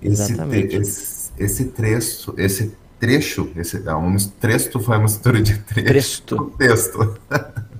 [0.00, 5.58] Esse, te, esse, esse trecho, esse trecho, esse, é um trecho foi uma mistura de
[5.58, 6.22] trecho.
[6.22, 6.44] Trecho.
[6.58, 7.18] Texto.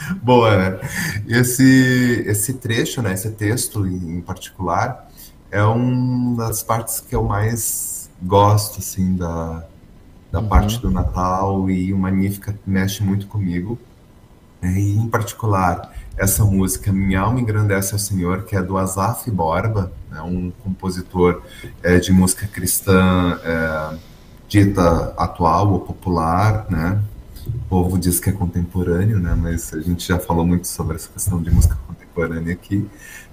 [0.22, 0.80] Boa, né?
[1.26, 3.12] Esse, esse trecho, né?
[3.12, 5.08] Esse texto em particular,
[5.50, 9.64] é uma das partes que eu mais gosto, assim, da,
[10.30, 10.48] da uhum.
[10.48, 13.78] parte do Natal e o Magnífica mexe muito comigo
[14.60, 14.78] né?
[14.78, 19.92] E, em particular, essa música Minha Alma Engrandece ao Senhor, que é do Asaf Borba,
[20.10, 21.42] né, um compositor
[21.82, 23.98] é, de música cristã é,
[24.48, 27.00] dita atual ou popular, né?
[27.48, 29.36] O povo diz que é contemporâneo, né?
[29.36, 32.86] Mas a gente já falou muito sobre essa questão de música contemporânea aqui,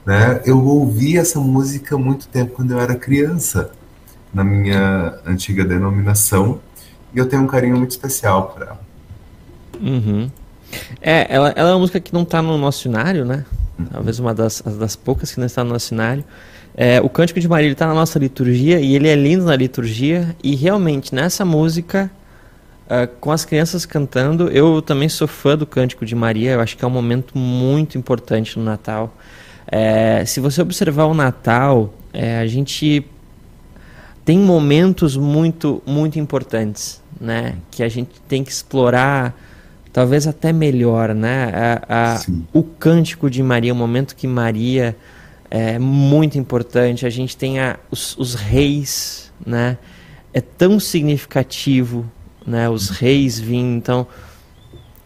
[0.06, 0.42] né?
[0.46, 3.72] Eu ouvi essa música muito tempo quando eu era criança,
[4.34, 6.60] na minha antiga denominação,
[7.14, 8.82] e eu tenho um carinho muito especial por ela.
[9.82, 10.30] Uhum.
[11.02, 13.46] É, ela, ela é uma música que não está no nosso cenário, né?
[13.92, 16.24] Talvez uma das, das poucas que não está no nosso cenário.
[16.76, 20.36] É, o Cântico de Maria está na nossa liturgia e ele é lindo na liturgia.
[20.44, 22.12] E realmente, nessa música,
[22.86, 26.52] uh, com as crianças cantando, eu também sou fã do Cântico de Maria.
[26.52, 29.16] Eu acho que é um momento muito importante no Natal.
[29.68, 33.06] É, se você observar o Natal, é, a gente
[34.24, 37.56] tem momentos muito, muito importantes, né?
[37.72, 39.36] Que a gente tem que explorar
[39.92, 41.52] talvez até melhor, né?
[41.88, 42.22] A, a,
[42.54, 44.96] o cântico de Maria, o momento que Maria
[45.50, 47.06] é muito importante.
[47.06, 49.78] A gente tem a, os, os reis, né?
[50.34, 52.06] É tão significativo,
[52.46, 52.70] né?
[52.70, 54.08] Os reis vindo, então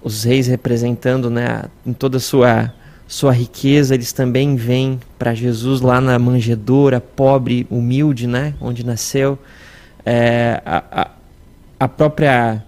[0.01, 1.63] os reis representando, né?
[1.85, 2.73] Em toda a sua
[3.07, 8.53] sua riqueza, eles também vêm para Jesus lá na manjedoura, pobre, humilde, né?
[8.61, 9.39] Onde nasceu.
[10.05, 11.11] É, a, a,
[11.79, 12.63] a própria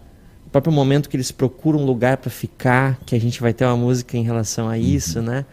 [0.51, 3.77] próprio momento que eles procuram um lugar para ficar, que a gente vai ter uma
[3.77, 5.25] música em relação a isso, uhum.
[5.25, 5.45] né?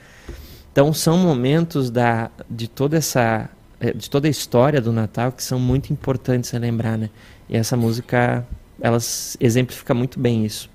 [0.72, 3.48] Então são momentos da, de toda essa
[3.80, 7.10] é, de toda a história do Natal que são muito importantes a lembrar, né?
[7.48, 8.46] E essa música,
[8.80, 8.98] ela
[9.40, 10.70] exemplifica muito bem isso.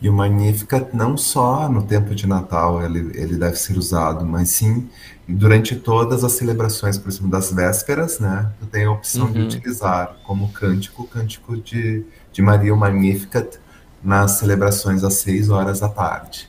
[0.00, 4.50] E o Magnificat não só no tempo de Natal ele, ele deve ser usado, mas
[4.50, 4.88] sim
[5.26, 8.52] durante todas as celebrações, por exemplo, das vésperas, né?
[8.60, 9.32] Tu tem a opção uhum.
[9.32, 13.58] de utilizar como cântico o cântico de, de Maria o Magnificat
[14.02, 16.48] nas celebrações às seis horas da tarde.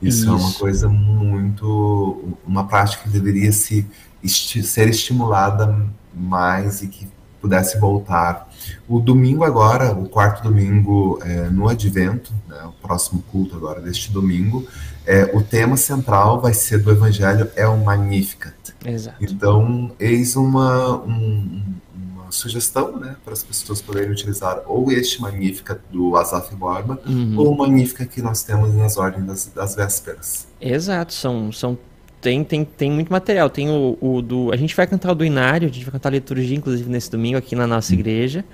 [0.00, 2.36] Isso, Isso, é uma coisa muito.
[2.46, 3.86] uma prática que deveria se
[4.22, 7.08] esti ser estimulada mais e que
[7.40, 8.48] pudesse voltar.
[8.88, 14.10] O domingo agora, o quarto domingo é, no Advento, né, o próximo culto agora deste
[14.12, 14.66] domingo,
[15.06, 18.54] é, o tema central vai ser do Evangelho é o Magnificat.
[18.84, 19.16] Exato.
[19.20, 21.62] Então, eis uma, um,
[21.94, 27.34] uma sugestão né, para as pessoas poderem utilizar ou este Magnificat do Asaf Borba uhum.
[27.38, 30.46] ou o Magnificat que nós temos nas ordens das, das vésperas.
[30.60, 31.78] Exato, são, são
[32.22, 33.50] tem, tem, tem muito material.
[33.50, 34.52] Tem o, o, do.
[34.52, 37.10] A gente vai cantar o do Inário, a gente vai cantar a liturgia, inclusive, nesse
[37.10, 38.44] domingo aqui na nossa igreja.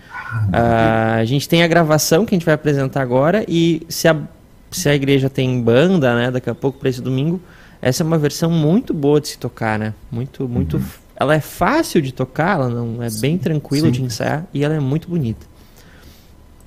[0.49, 3.45] Uh, a gente tem a gravação que a gente vai apresentar agora.
[3.47, 4.17] E se a,
[4.71, 7.39] se a igreja tem banda, né, daqui a pouco para esse domingo,
[7.83, 9.93] essa é uma versão muito boa de se tocar, né?
[10.11, 10.79] Muito, muito.
[10.79, 10.85] Uhum.
[11.15, 14.75] Ela é fácil de tocar, ela não é sim, bem tranquilo de ensaiar e ela
[14.75, 15.47] é muito bonita.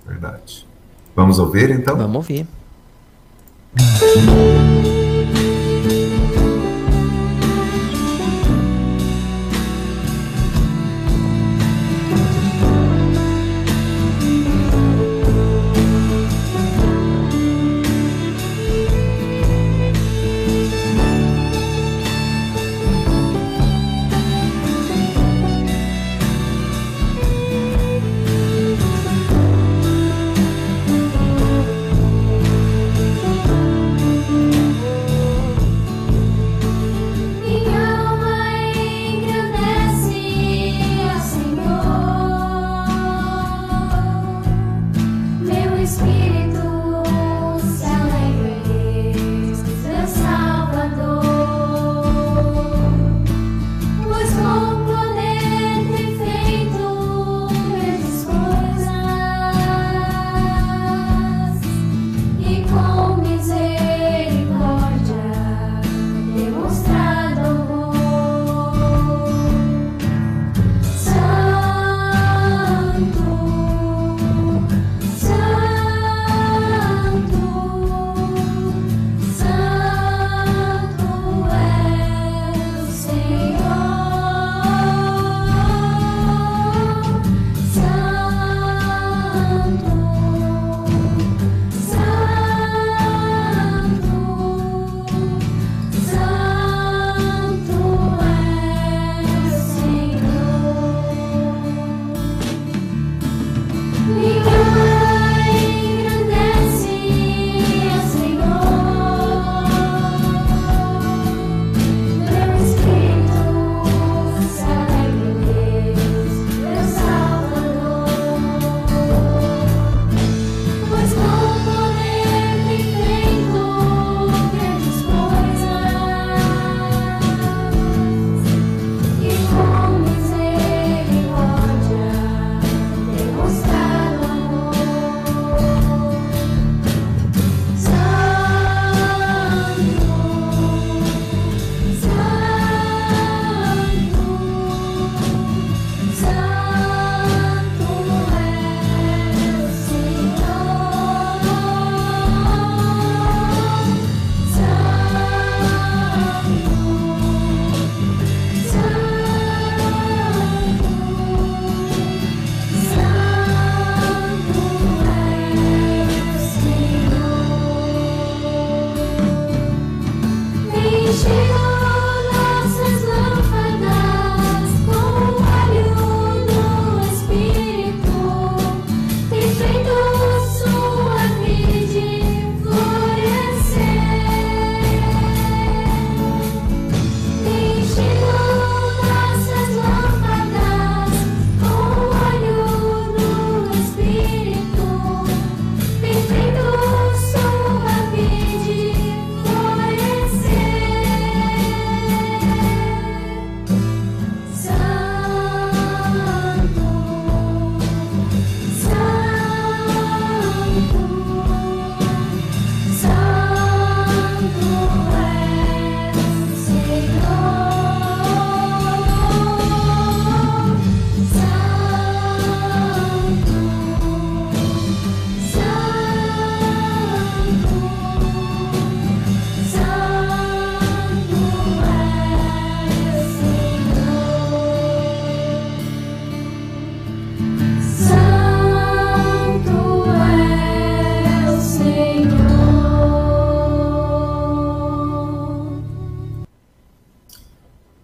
[0.05, 0.67] Verdade.
[1.15, 1.97] Vamos ouvir então?
[1.97, 2.45] Vamos ouvir.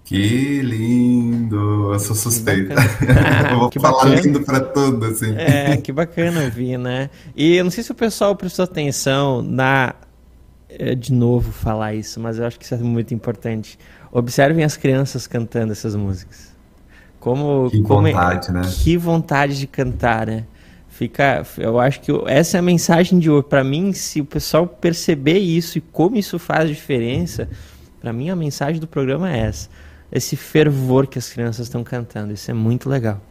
[0.08, 1.92] Que lindo!
[1.92, 2.76] Eu sou suspeita.
[3.52, 4.22] eu vou falar bacana.
[4.22, 5.36] lindo para tudo, assim.
[5.36, 7.10] É, que bacana ouvir, né?
[7.36, 9.96] E eu não sei se o pessoal prestou atenção na.
[10.70, 13.78] Eh, de novo falar isso, mas eu acho que isso é muito importante.
[14.10, 16.56] Observem as crianças cantando essas músicas.
[17.20, 18.62] Como, que como é vontade, é, né?
[18.82, 20.46] Que vontade de cantar, né?
[20.88, 23.48] Fica, eu acho que essa é a mensagem de hoje.
[23.50, 27.50] Para mim, se o pessoal perceber isso e como isso faz diferença,
[28.00, 29.70] para mim a mensagem do programa é essa
[30.12, 32.34] esse fervor que as crianças estão cantando.
[32.34, 33.22] Isso é muito legal.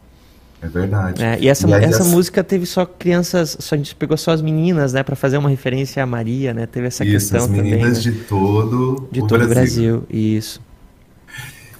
[0.61, 1.23] É verdade.
[1.23, 2.07] É, e essa, e essa as...
[2.07, 5.49] música teve só crianças, só, a gente pegou só as meninas, né, para fazer uma
[5.49, 6.65] referência à Maria, né?
[6.65, 8.21] Teve essa isso, questão as meninas também, né?
[8.21, 9.99] de todo de o todo Brasil.
[9.99, 10.03] Brasil.
[10.09, 10.61] Isso.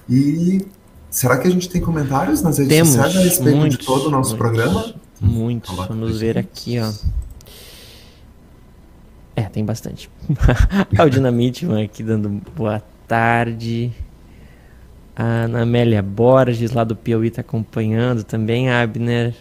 [0.07, 0.65] E
[1.09, 4.07] será que a gente tem comentários nas redes Temos, sociais a respeito muitos, de todo
[4.07, 4.95] o nosso muitos, programa?
[5.19, 5.75] Muitos.
[5.87, 6.91] Vamos ver aqui, ó.
[9.35, 10.09] É, tem bastante.
[11.03, 13.91] o Dinamite aqui dando boa tarde.
[15.17, 18.69] A Ana Amélia Borges, lá do Piauí, está acompanhando também.
[18.69, 19.33] A Abner.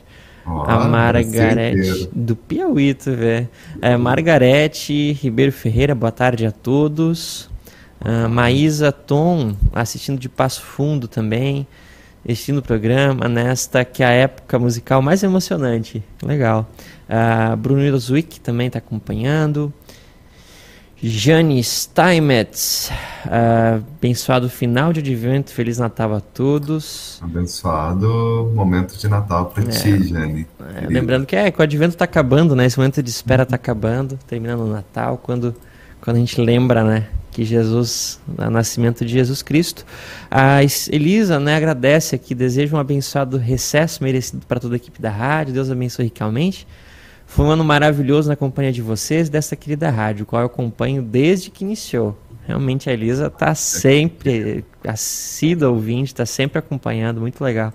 [0.47, 2.09] Oh, a Margarete.
[2.15, 3.47] Do Piauí, tu vê.
[3.83, 7.51] É, Margarete Ribeiro Ferreira, boa tarde a todos.
[8.01, 11.67] Uh, Maísa Tom, assistindo de Passo Fundo também.
[12.25, 16.03] Assistindo o programa nesta que é a época musical mais emocionante.
[16.23, 16.71] Legal.
[17.07, 19.71] Uh, Bruno Zwick também está acompanhando.
[21.03, 22.91] Jane Steinmetz,
[23.27, 27.21] uh, abençoado final de advento, Feliz Natal a todos.
[27.23, 30.47] Abençoado momento de Natal para é, ti, Jane.
[30.75, 32.65] É, lembrando que, é, que o advento está acabando, né?
[32.65, 35.55] Esse momento de espera está acabando, terminando o Natal, quando,
[36.01, 37.09] quando a gente lembra, né?
[37.31, 39.85] Que Jesus, o nascimento de Jesus Cristo.
[40.31, 45.11] A Elisa, né, agradece aqui, deseja um abençoado recesso merecido para toda a equipe da
[45.11, 46.67] rádio, Deus abençoe ricamente.
[47.27, 51.51] Foi um ano maravilhoso na companhia de vocês, dessa querida rádio, qual eu acompanho desde
[51.51, 52.17] que iniciou.
[52.47, 57.75] Realmente a Elisa está sempre assídua ouvinte, está sempre acompanhando, muito legal.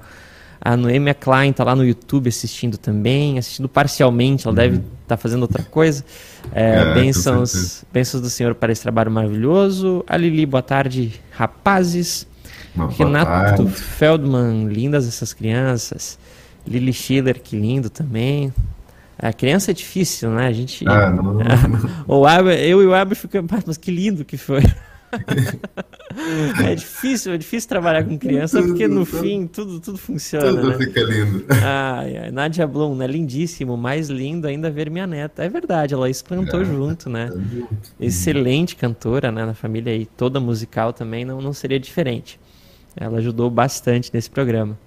[0.63, 4.55] A Noemia Klein está lá no YouTube assistindo também, assistindo parcialmente, ela uhum.
[4.55, 6.05] deve estar tá fazendo outra coisa.
[6.53, 10.05] É, é, bênçãos, bênçãos do Senhor para esse trabalho maravilhoso.
[10.07, 12.27] A Lili, boa tarde, rapazes.
[12.73, 16.17] Uma Renato Feldman, lindas essas crianças.
[16.65, 18.53] Lili Schiller, que lindo também.
[19.21, 20.47] A criança é difícil, né?
[20.47, 20.83] A gente.
[20.87, 21.37] Ah, não,
[22.07, 24.63] o Abel, eu e o Abel ficamos, mas que lindo que foi.
[26.65, 30.47] é difícil, é difícil trabalhar com criança tudo, porque no tudo, fim tudo, tudo funciona.
[30.47, 30.77] Tudo né?
[30.77, 31.45] fica lindo.
[31.49, 33.05] Ai, ai, Nadia Blum, né?
[33.05, 35.43] Lindíssimo, mais lindo ainda ver minha neta.
[35.43, 37.29] É verdade, ela cantou é, junto, né?
[37.99, 39.45] É Excelente cantora, né?
[39.45, 42.39] Na família aí, toda musical também não, não seria diferente.
[42.95, 44.77] Ela ajudou bastante nesse programa.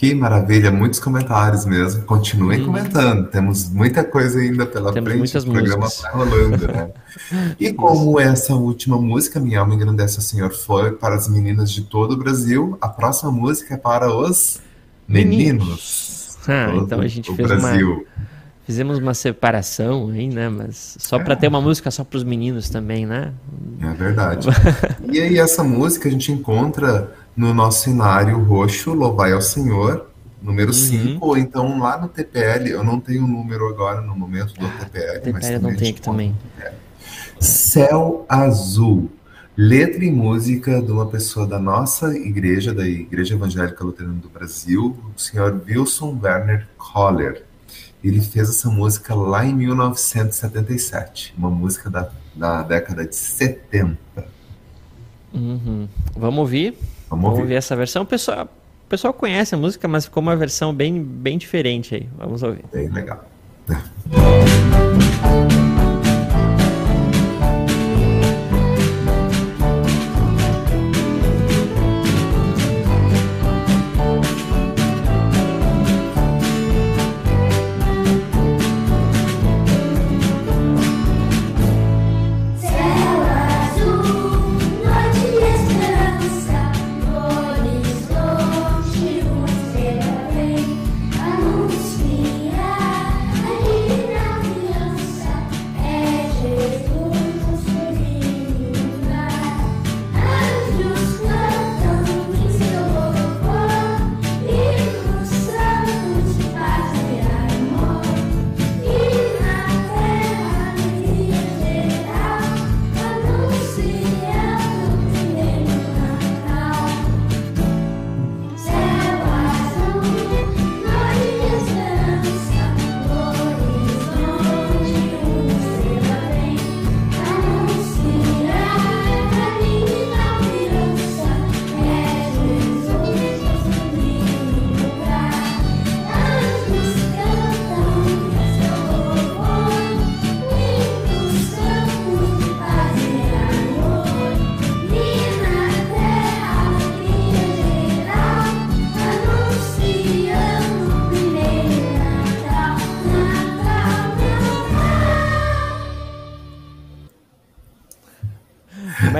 [0.00, 2.04] Que maravilha, muitos comentários mesmo.
[2.04, 2.64] Continuem hum.
[2.64, 3.28] comentando.
[3.28, 5.46] Temos muita coisa ainda pela Temos frente.
[5.46, 5.92] O programa músicas.
[5.92, 6.90] está rolando, né?
[7.60, 11.82] e como essa última música, Minha Alma Engrandece o Senhor, foi para as meninas de
[11.82, 14.58] todo o Brasil, a próxima música é para os
[15.06, 16.38] meninos.
[16.48, 17.92] Ah, então a gente fez Brasil.
[17.92, 18.30] uma.
[18.64, 20.48] Fizemos uma separação aí, né?
[20.48, 21.22] Mas só é.
[21.22, 23.34] para ter uma música só para os meninos também, né?
[23.82, 24.48] É verdade.
[25.12, 30.10] e aí, essa música a gente encontra no nosso cenário roxo, Louvai ao Senhor,
[30.42, 31.18] número 5, uhum.
[31.22, 35.20] ou então lá no TPL, eu não tenho o número agora no momento do TPL,
[35.20, 36.36] TPL mas não tem aqui também.
[37.40, 39.10] Céu Azul,
[39.56, 44.94] letra e música de uma pessoa da nossa igreja, da Igreja Evangélica Luterana do Brasil,
[45.16, 47.42] o senhor Wilson Werner Koller.
[48.04, 53.96] Ele fez essa música lá em 1977, uma música da, da década de 70.
[55.32, 55.88] Uhum.
[56.14, 56.76] Vamos ouvir?
[57.10, 57.42] Vamos ouvir.
[57.42, 58.02] ouvir essa versão.
[58.02, 62.08] O pessoal, o pessoal conhece a música, mas ficou uma versão bem, bem diferente aí.
[62.16, 62.64] Vamos ouvir.
[62.72, 63.24] Bem legal.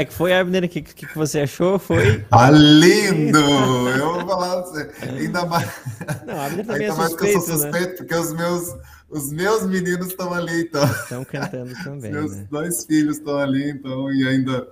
[0.00, 0.64] é que foi, Abner?
[0.64, 1.78] O que, que, que você achou?
[1.78, 2.24] Foi.
[2.30, 3.38] Ah, lindo!
[3.38, 4.90] Eu vou falar você.
[5.02, 5.70] Ainda mais.
[6.26, 7.62] Não, Abner também Ainda é mais que eu suspeito, sou né?
[7.62, 8.76] suspeito, porque os meus,
[9.10, 10.84] os meus meninos estão ali, então.
[10.84, 12.46] Estão cantando também, Meus né?
[12.50, 14.66] dois filhos estão ali, então, e ainda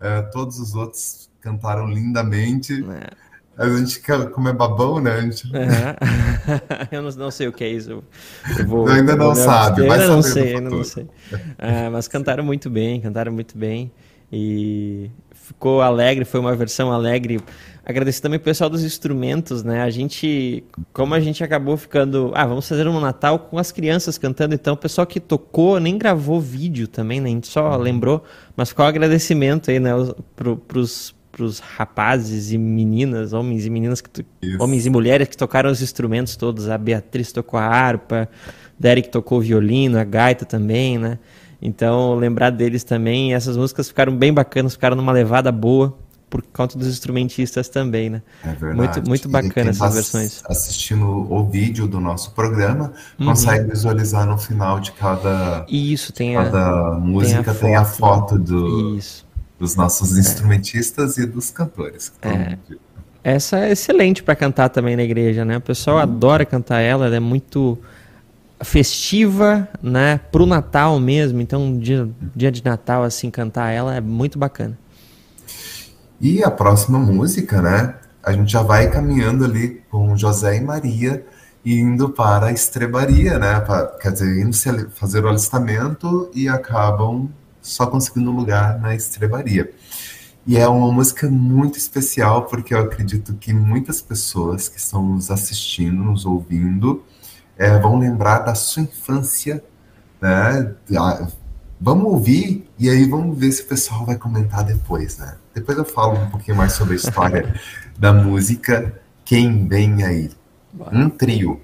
[0.00, 2.84] é, todos os outros cantaram lindamente.
[2.84, 3.28] É.
[3.56, 4.00] A gente,
[4.32, 5.14] como é babão, né?
[5.14, 5.96] A gente É.
[6.94, 7.90] eu não, não sei o que é isso.
[7.90, 8.04] Eu,
[8.56, 11.08] eu vou, Ainda não me sabe, vai Ainda não sei, ainda não sei.
[11.58, 13.90] Ah, mas cantaram muito bem, cantaram muito bem.
[14.32, 17.40] E ficou alegre, foi uma versão alegre.
[17.84, 19.80] Agradecer também o pessoal dos instrumentos, né?
[19.80, 20.62] A gente,
[20.92, 24.74] como a gente acabou ficando, ah, vamos fazer um Natal com as crianças cantando, então
[24.74, 27.28] o pessoal que tocou nem gravou vídeo também, né?
[27.30, 28.22] A gente só lembrou,
[28.54, 33.70] mas ficou um agradecimento aí, né, os- pro, pros, pros rapazes e meninas, homens e
[33.70, 34.62] meninas, que Isso.
[34.62, 36.68] homens e mulheres que tocaram os instrumentos todos.
[36.68, 38.28] A Beatriz tocou a harpa,
[38.78, 41.18] Derek tocou o violino, a gaita também, né?
[41.60, 43.34] Então, lembrar deles também.
[43.34, 45.96] Essas músicas ficaram bem bacanas, ficaram numa levada boa
[46.30, 48.22] por conta dos instrumentistas também, né?
[48.44, 48.76] É verdade.
[48.76, 50.42] Muito, muito bacana essas versões.
[50.44, 53.26] assistindo o vídeo do nosso programa Uhum.
[53.26, 58.38] consegue visualizar no final de cada, isso tem a, cada música tem a foto, foto
[58.38, 58.98] do,
[59.58, 62.12] dos nossos instrumentistas e dos cantores.
[62.22, 62.58] É.
[63.24, 65.56] Essa é excelente para cantar também na igreja, né?
[65.56, 67.78] O pessoal adora cantar ela, ela é muito
[68.62, 70.18] festiva, né?
[70.30, 71.40] Pro Natal mesmo.
[71.40, 74.78] Então, dia, dia de Natal assim cantar ela é muito bacana.
[76.20, 77.94] E a próxima música, né?
[78.22, 81.24] A gente já vai caminhando ali com José e Maria
[81.64, 83.60] indo para a estrebaria, né?
[83.60, 84.56] pra- quer dizer, indo
[84.90, 87.28] fazer o alistamento e acabam
[87.60, 89.70] só conseguindo lugar na estrebaria.
[90.46, 95.30] E é uma música muito especial porque eu acredito que muitas pessoas que estão nos
[95.30, 97.02] assistindo, nos ouvindo,
[97.58, 99.62] eh, vão lembrar da sua infância,
[100.20, 100.74] né?
[100.96, 101.28] Ah,
[101.80, 105.36] Vamos ouvir e aí vamos ver se o pessoal vai comentar depois, né?
[105.54, 107.54] Depois eu falo um pouquinho mais sobre a história
[107.96, 110.30] da música Quem Vem Aí.
[110.92, 111.60] Um trio.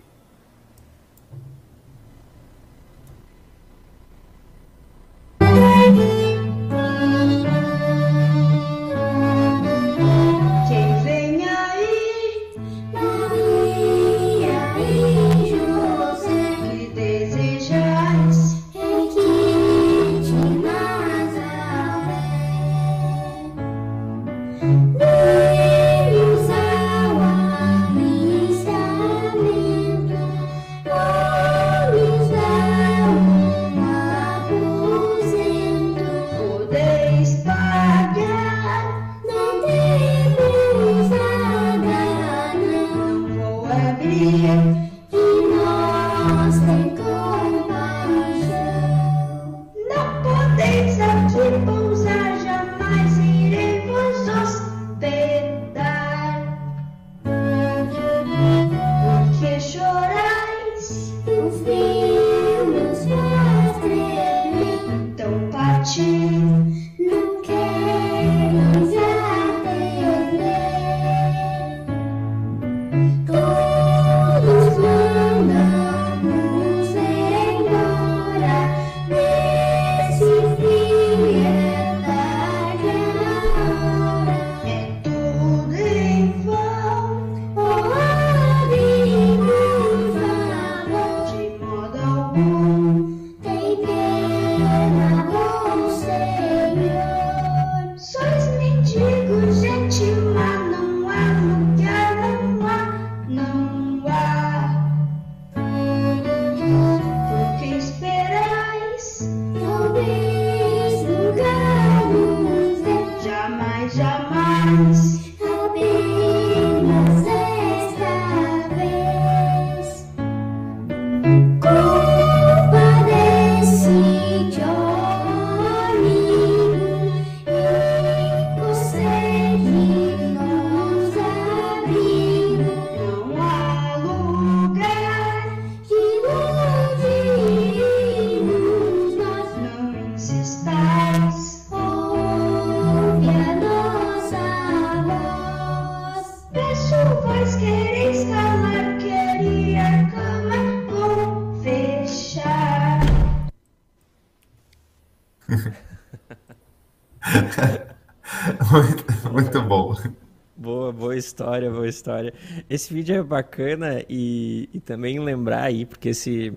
[161.35, 162.33] História, boa história.
[162.71, 166.53] Esse vídeo é bacana e, e também lembrar aí, porque esse,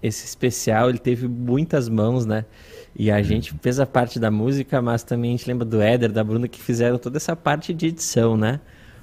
[0.00, 2.44] esse especial ele teve muitas mãos, né?
[2.94, 6.12] E a gente fez a parte da música, mas também a gente lembra do Éder,
[6.12, 8.60] da Bruna, que fizeram toda essa parte de edição, né?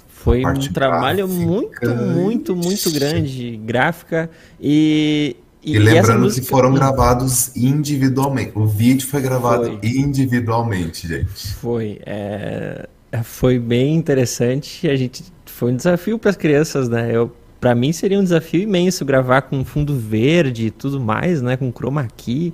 [0.07, 5.35] Foi um trabalho gráfica, muito, muito, muito grande, gráfica e...
[5.61, 8.53] E, essa lembrando música- que foram gravados individualmente.
[8.55, 9.79] O vídeo foi gravado Foi.
[9.83, 11.53] individualmente, gente.
[11.55, 12.87] Foi, é,
[13.23, 14.87] foi bem interessante.
[14.89, 17.09] A gente foi um desafio para as crianças, né?
[17.13, 21.57] Eu, para mim seria um desafio imenso gravar com fundo verde e tudo mais, né?
[21.57, 22.53] Com chroma key.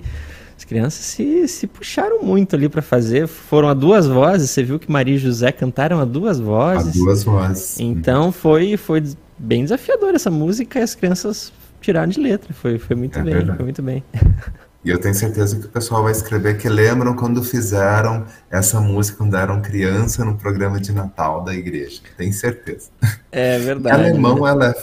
[0.58, 3.26] As crianças se, se puxaram muito ali para fazer.
[3.26, 4.50] Foram a duas vozes.
[4.50, 6.94] Você viu que Maria e José cantaram a duas A vozes.
[6.94, 7.78] duas vozes.
[7.78, 9.02] Então foi, foi
[9.38, 11.52] bem desafiador essa música e as crianças
[11.82, 12.54] tiraram de letra.
[12.54, 13.56] Foi, foi muito É bem, verdade.
[13.58, 14.02] foi muito bem.
[14.86, 19.18] E eu tenho certeza que o pessoal vai escrever que lembram quando fizeram essa música
[19.18, 22.00] quando eram criança no programa de Natal da igreja.
[22.16, 22.88] Tenho certeza.
[23.32, 23.96] É Em verdade.
[24.10, 24.48] alemão né?
[24.48, 24.74] ela é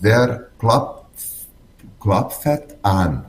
[0.00, 1.06] Ver Klop,
[2.00, 3.22] Klopfet an.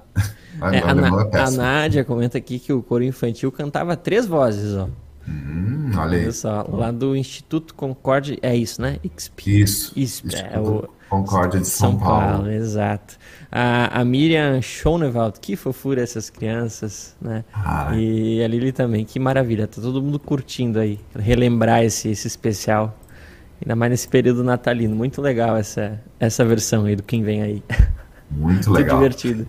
[0.74, 1.52] É, a, alemão é a.
[1.52, 4.90] Nádia comenta aqui que o coro infantil cantava três vozes, ó.
[5.28, 9.00] Hum, olha Olha só, lá do Instituto Concorde, é isso, né?
[9.16, 9.62] XP.
[9.96, 10.24] Isso.
[10.34, 12.52] É o Concórdia de São, São Paulo, Paulo.
[12.52, 13.18] exato.
[13.52, 17.44] A, a Miriam Schonewald, que fofura essas crianças, né?
[17.54, 17.98] Ai.
[18.00, 22.98] E a Lili também, que maravilha, tá todo mundo curtindo aí, relembrar esse, esse especial.
[23.62, 27.64] Ainda mais nesse período natalino, muito legal essa, essa versão aí do Quem Vem Aí.
[28.30, 28.98] Muito Muito legal.
[28.98, 29.48] divertido.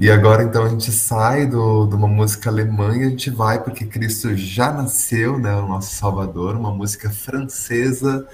[0.00, 3.62] E agora então a gente sai do, de uma música alemã e a gente vai
[3.62, 8.26] porque Cristo já nasceu, né, o nosso Salvador, uma música francesa,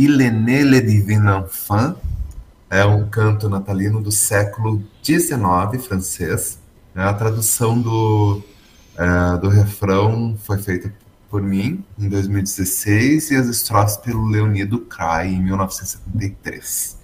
[0.00, 1.96] Il est né le divin enfant,
[2.70, 6.60] é um canto natalino do século XIX francês.
[6.94, 8.40] né, a tradução do,
[8.96, 10.94] é, do refrão foi feita
[11.28, 16.96] por mim em 2016 e as estrofes pelo Leonido Cray em 1973.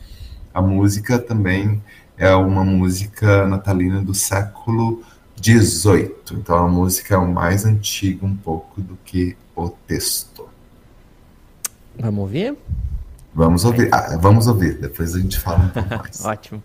[0.55, 1.83] A música também
[2.17, 5.03] é uma música natalina do século
[5.43, 6.15] XVIII.
[6.31, 10.49] Então a música é o mais antiga um pouco do que o texto.
[11.99, 12.57] Vamos ouvir?
[13.35, 13.89] Vamos ouvir.
[13.93, 14.75] Ah, vamos ouvir.
[14.75, 16.25] Depois a gente fala um pouco mais.
[16.25, 16.63] Ótimo.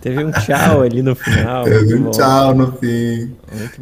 [0.00, 1.64] Teve um tchau ali no final.
[1.64, 3.34] Teve um bom, tchau no fim.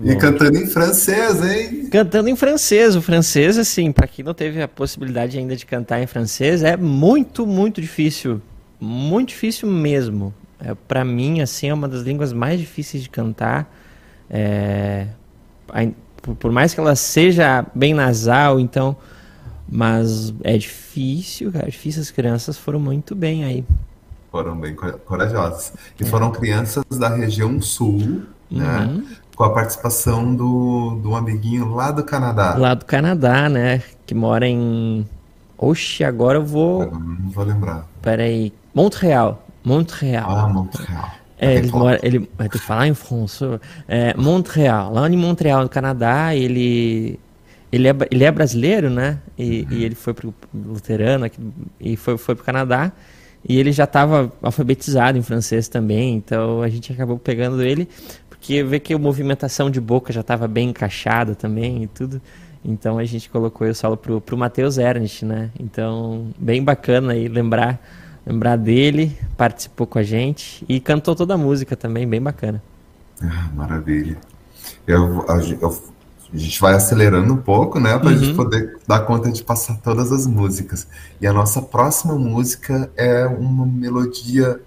[0.05, 1.89] E cantando em francês, hein?
[1.91, 2.97] Cantando em francês.
[2.97, 6.77] O francês, assim, pra quem não teve a possibilidade ainda de cantar em francês, é
[6.77, 8.41] muito, muito difícil.
[8.81, 10.33] Muito difícil mesmo.
[10.59, 13.71] É, para mim, assim, é uma das línguas mais difíceis de cantar.
[14.31, 15.07] É,
[16.39, 18.97] por, mais que ela seja bem nasal, então.
[19.69, 21.69] Mas é difícil, cara.
[21.71, 22.01] Difícil.
[22.01, 23.65] As crianças foram muito bem aí.
[24.37, 25.73] Foram bem cor- corajosas.
[25.99, 28.81] E foram crianças da região sul, né?
[28.81, 29.07] Uhum.
[29.35, 32.55] Com a participação do, do amiguinho lá do Canadá.
[32.59, 33.83] Lá do Canadá, né?
[34.07, 35.07] Que mora em.
[35.57, 36.85] Oxe, agora eu vou.
[36.91, 37.87] Não vou lembrar.
[38.03, 38.53] Peraí.
[38.75, 39.43] Montreal.
[39.65, 40.31] Montreal.
[40.31, 41.11] Ah, Montreal.
[41.39, 43.59] É, ele mora, ele vai ter que falar em francês.
[43.89, 47.19] É, Montreal, lá em Montreal, no Canadá, ele
[47.73, 49.19] ele é, ele é brasileiro, né?
[49.37, 51.39] E, e ele foi pro luterano aqui,
[51.81, 52.93] e foi foi pro Canadá.
[53.49, 57.89] E ele já estava alfabetizado em francês também, então a gente acabou pegando ele
[58.29, 62.21] porque vê que a movimentação de boca já estava bem encaixada também e tudo.
[62.65, 65.51] Então a gente colocou ele solo pro, pro Matheus Ernst, né?
[65.59, 67.81] Então, bem bacana aí lembrar
[68.27, 72.61] lembrar dele, participou com a gente e cantou toda a música também, bem bacana.
[73.23, 74.17] Ah, maravilha.
[74.87, 75.25] Eu,
[75.61, 75.83] eu-
[76.33, 77.99] a gente vai acelerando um pouco, né?
[77.99, 78.37] Para a gente Uhum.
[78.37, 80.87] poder dar conta de passar todas as músicas.
[81.21, 84.61] E a nossa próxima música é uma melodia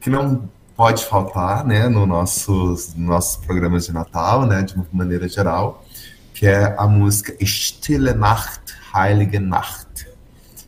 [0.00, 1.88] que não pode faltar, né?
[1.88, 4.62] No nossos, nos nossos programas de Natal, né?
[4.62, 5.84] De uma maneira geral,
[6.32, 10.08] que é a música Stille Nacht, Heilige Nacht,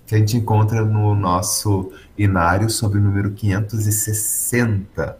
[0.06, 5.16] que a gente encontra no nosso inário sobre o número 560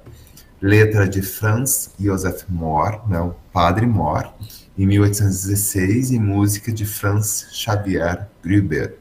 [0.60, 4.32] letra de Franz Josef Mohr, né, o Padre Mohr,
[4.76, 8.96] em 1816, e música de Franz Xavier Gruber,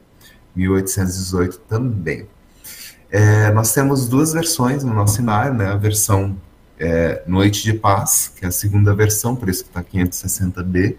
[0.54, 2.26] 1818 também.
[3.10, 6.36] É, nós temos duas versões no nosso cenário, né, a versão
[6.78, 10.96] é, Noite de Paz, que é a segunda versão, por isso que está 560B,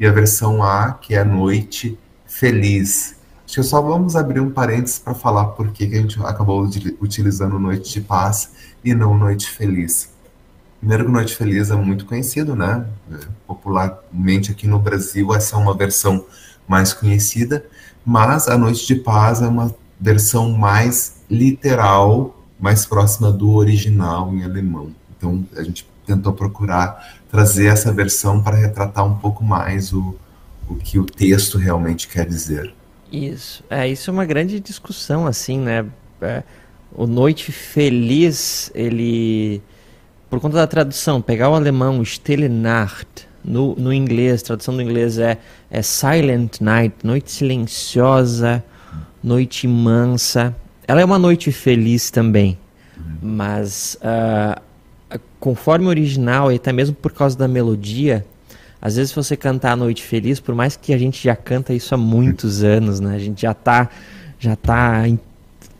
[0.00, 3.16] e a versão A, que é Noite Feliz.
[3.44, 6.96] Acho que só vamos abrir um parênteses para falar por que a gente acabou util-
[7.00, 8.50] utilizando Noite de Paz
[8.84, 10.10] e não Noite Feliz.
[10.80, 12.86] Que Noite Feliz é muito conhecido, né?
[13.46, 16.24] Popularmente aqui no Brasil essa é uma versão
[16.66, 17.64] mais conhecida,
[18.04, 24.44] mas a Noite de Paz é uma versão mais literal, mais próxima do original em
[24.44, 24.92] alemão.
[25.16, 30.16] Então a gente tentou procurar trazer essa versão para retratar um pouco mais o,
[30.68, 32.74] o que o texto realmente quer dizer.
[33.10, 35.86] Isso, é, isso é uma grande discussão, assim, né?
[36.20, 36.42] É,
[36.92, 39.62] o Noite Feliz, ele,
[40.28, 45.18] por conta da tradução, pegar o alemão Stille Nacht, no, no inglês, tradução do inglês
[45.18, 45.38] é,
[45.70, 48.62] é Silent Night, noite silenciosa,
[49.22, 50.54] noite mansa.
[50.86, 52.58] Ela é uma noite feliz também,
[53.22, 54.60] mas ah,
[55.40, 58.24] conforme o original, e até mesmo por causa da melodia,
[58.80, 61.94] às vezes você cantar a Noite Feliz, por mais que a gente já canta isso
[61.94, 63.14] há muitos anos, né?
[63.14, 63.88] A gente já tá,
[64.38, 65.04] já tá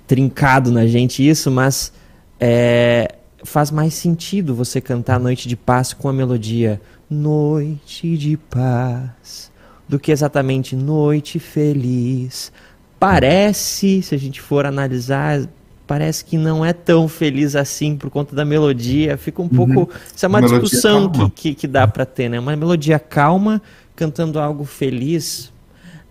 [0.07, 1.93] trincado na gente isso, mas
[2.41, 3.15] é,
[3.45, 9.51] faz mais sentido você cantar Noite de Paz com a melodia Noite de Paz
[9.89, 12.53] do que exatamente Noite Feliz.
[13.01, 15.49] Parece, se a gente for analisar,
[15.87, 19.17] parece que não é tão feliz assim por conta da melodia.
[19.17, 19.89] Fica um pouco.
[20.15, 22.39] Isso é uma Melodia discussão que, que, que dá pra ter, né?
[22.39, 23.63] Uma melodia calma,
[23.97, 25.51] cantando algo feliz.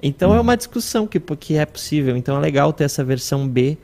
[0.02, 2.18] Então é uma discussão que, que é possível.
[2.18, 3.78] Então é legal ter essa versão B,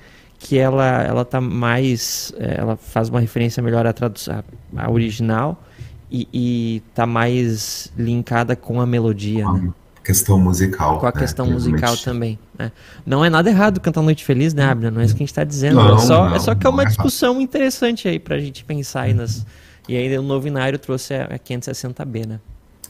[0.44, 2.34] que ela, ela tá mais.
[2.38, 4.44] eh, Ela faz uma referência melhor à tradução
[4.76, 5.64] à original
[6.12, 9.72] e, e tá mais linkada com a melodia, né?
[10.04, 11.00] Questão musical.
[11.00, 12.38] Com a né, questão que musical também.
[12.60, 12.74] né?
[13.06, 14.92] Não é nada errado cantar Noite Feliz, né, Abner?
[14.92, 15.76] Não é isso que a gente está dizendo.
[15.78, 18.66] Não, é, só, não, é só que é uma é discussão interessante aí pra gente
[18.66, 19.46] pensar aí nas.
[19.88, 22.40] E aí o novo inário trouxe a a 560B, né?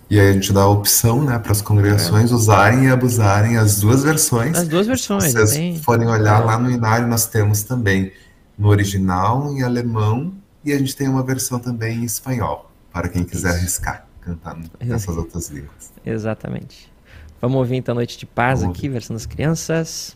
[0.10, 3.80] E aí a gente dá a opção, né, para as congregações usarem e abusarem as
[3.80, 4.58] duas versões.
[4.58, 8.12] As duas versões, Se vocês tem- forem olhar lá no Inário, nós temos também
[8.58, 10.34] no original, em alemão,
[10.64, 13.58] e a gente tem uma versão também em espanhol, para quem quiser Isso.
[13.60, 15.92] arriscar cantar nessas outras línguas.
[16.06, 16.90] Exatamente.
[17.42, 20.16] Vamos ouvir então Noite de Paz Vamos aqui, versão das crianças.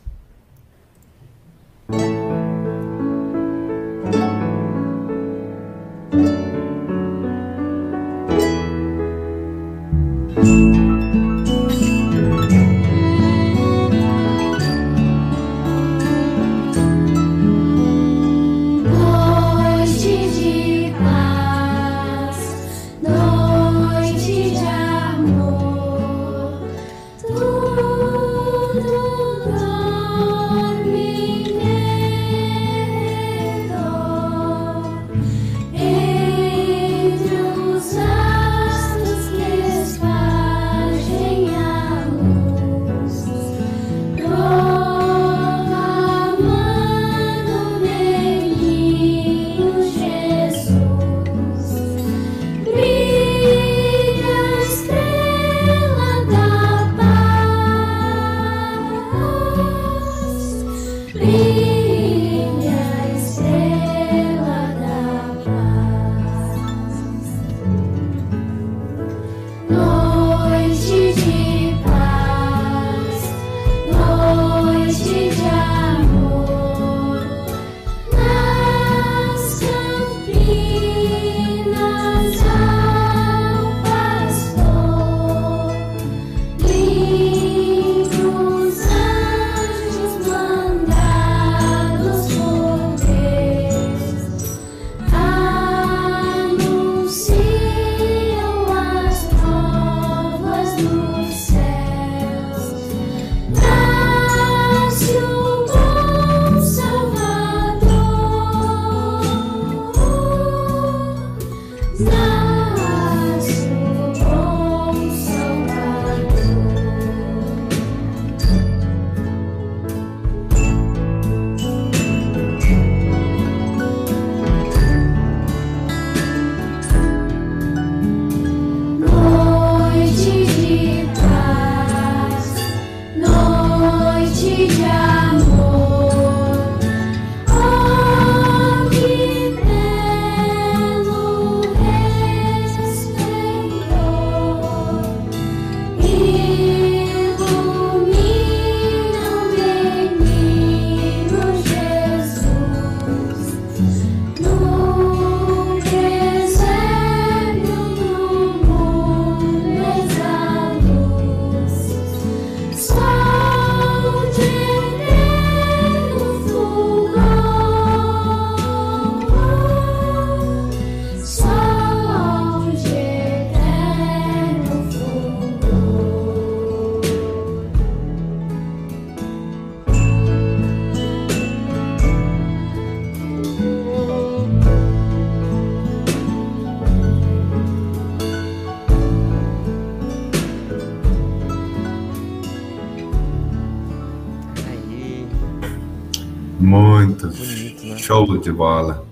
[198.48, 199.06] De bola.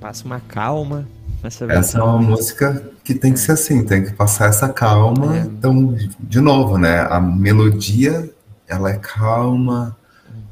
[0.00, 1.06] Passa uma calma
[1.42, 5.36] nessa Essa é uma música que tem que ser assim, tem que passar essa calma.
[5.36, 5.40] É.
[5.40, 7.00] Então, de novo, né?
[7.00, 8.30] A melodia,
[8.68, 9.96] ela é calma,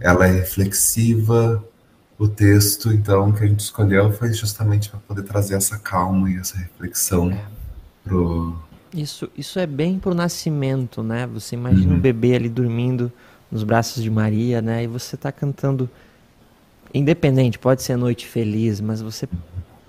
[0.01, 1.62] ela é reflexiva.
[2.18, 6.36] O texto, então, que a gente escolheu foi justamente para poder trazer essa calma e
[6.36, 7.41] essa reflexão É.
[8.05, 8.57] pro.
[8.93, 11.26] Isso, isso é bem pro nascimento, né?
[11.32, 11.97] Você imagina Uhum.
[11.99, 13.11] um bebê ali dormindo
[13.51, 14.82] nos braços de Maria, né?
[14.84, 15.88] E você tá cantando
[16.93, 19.28] independente, pode ser noite feliz, mas você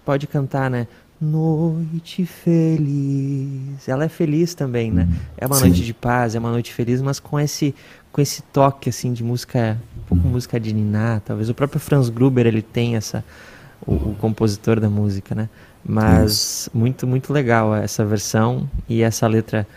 [0.06, 0.88] pode cantar, né?
[1.20, 3.88] Noite feliz.
[3.88, 5.08] Ela é feliz também, né?
[5.38, 5.68] É uma Sim.
[5.68, 7.76] noite de paz, é uma noite feliz, mas com esse
[8.12, 12.10] com esse toque assim de música, um pouco música de niná, talvez o próprio Franz
[12.10, 13.24] Gruber ele tem essa
[13.86, 15.49] o, o compositor da música, né?
[15.84, 19.68] Mas muito muito legal essa versão e essa letra,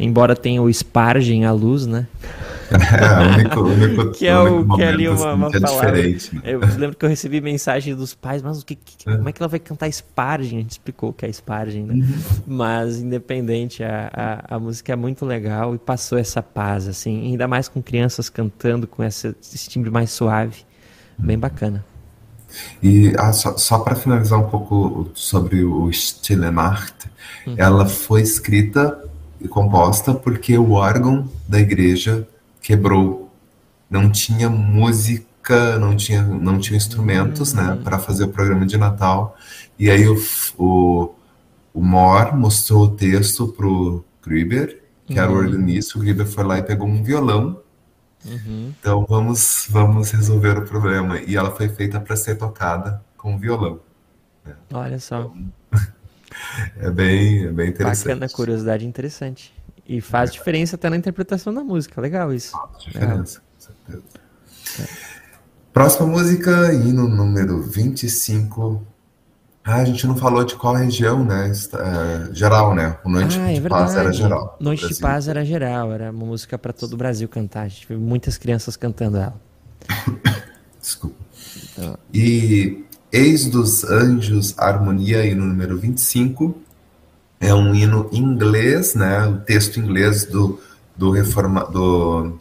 [0.00, 2.06] embora tenha o Spargem à luz, né?
[2.70, 5.92] É, o único, Que é o que é ali uma, assim, uma é palavra.
[6.02, 6.18] né?
[6.44, 9.42] Eu lembro que eu recebi mensagem dos pais, mas o que, que- como é que
[9.42, 10.58] ela vai cantar Spargem?
[10.58, 12.06] A gente explicou o que é Spargem, né?
[12.46, 14.08] Mas independente, a,
[14.48, 18.28] a, a música é muito legal e passou essa paz, assim, ainda mais com crianças
[18.30, 20.58] cantando com essa, esse timbre mais suave,
[21.18, 21.84] bem bacana.
[22.80, 27.10] E ah, só, só para finalizar um pouco sobre o Stille Nacht,
[27.46, 27.54] Uhum.
[27.56, 29.08] ela foi escrita
[29.40, 32.26] e composta porque o órgão da igreja
[32.60, 33.30] quebrou.
[33.88, 37.82] Não tinha música, não tinha, não tinha instrumentos, né, Uhum.
[37.82, 39.36] para fazer o programa de Natal.
[39.78, 40.16] E aí o,
[40.58, 41.14] o,
[41.74, 45.40] o Mor mostrou o texto pro Gruber, que era o Uhum.
[45.40, 45.98] organista.
[45.98, 47.60] O Gruber foi lá e pegou um violão
[48.24, 48.74] Uhum.
[48.78, 51.20] então vamos, vamos resolver o problema.
[51.20, 53.80] E ela foi feita para ser tocada com violão.
[54.72, 55.32] Olha só,
[56.78, 58.06] É bem, é bem interessante.
[58.06, 59.54] bacana, curiosidade interessante.
[59.86, 62.52] E faz diferença até na interpretação da música, legal isso.
[62.52, 64.02] Faz diferença, com certeza.
[65.72, 68.84] Próxima música, hino número 25.
[69.64, 71.52] Ah, a gente não falou de qual região, né?
[71.52, 72.98] É, geral, né?
[73.04, 74.56] O Noite Ah, é de Paz era geral.
[74.60, 74.94] Noite de.
[75.00, 77.62] Paz era geral, era uma música para todo o Brasil cantar.
[77.62, 79.40] A gente viu muitas crianças cantando ela.
[80.80, 81.16] Desculpa.
[81.72, 81.98] Então.
[82.12, 86.56] E Eis dos Anjos, Harmonia, hino número 25.
[87.40, 89.26] É um hino inglês, né?
[89.26, 90.60] O texto inglês do,
[90.96, 92.38] do, reforma, do,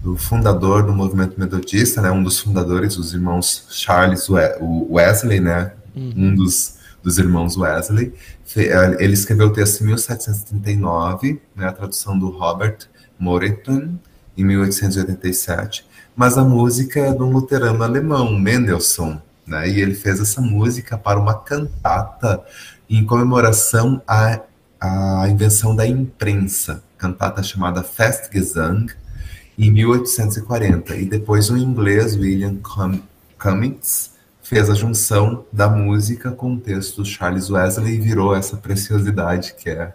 [0.00, 2.10] do fundador do movimento metodista, né?
[2.10, 5.72] Um dos fundadores, os irmãos Charles Wesley, né?
[5.94, 8.14] Um dos, dos irmãos Wesley.
[8.56, 11.68] Eh, Ele escreveu o texto em 1739, né?
[11.68, 12.78] A tradução do Robert
[13.18, 13.98] Moreton,
[14.38, 15.84] em 1887.
[16.16, 19.18] Mas a música é de um luterano alemão, Mendelssohn,
[19.52, 19.68] né?
[19.68, 22.42] E ele fez essa música para uma cantata
[22.90, 24.40] em comemoração à,
[24.80, 28.92] à invenção da imprensa, cantata chamada Festgesang,
[29.58, 30.96] em 1840.
[30.96, 33.02] E depois o inglês William Cum-
[33.38, 38.56] Cummings fez a junção da música com o texto do Charles Wesley e virou essa
[38.56, 39.92] preciosidade que é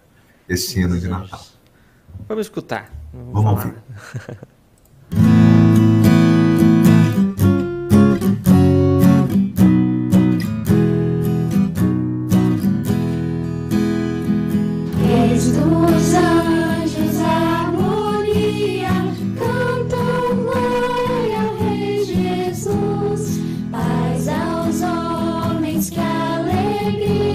[0.48, 1.42] este hino de Natal.
[2.28, 2.92] Vamos escutar.
[3.14, 3.52] Vamos falar.
[3.52, 3.74] ouvir.
[26.88, 27.27] alegria,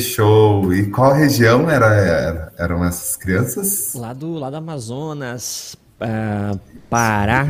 [0.00, 0.72] show!
[0.72, 3.92] E qual região era, era- eram essas crianças?
[3.94, 6.56] Lá do, lá do Amazonas, ah,
[6.90, 7.46] Pará,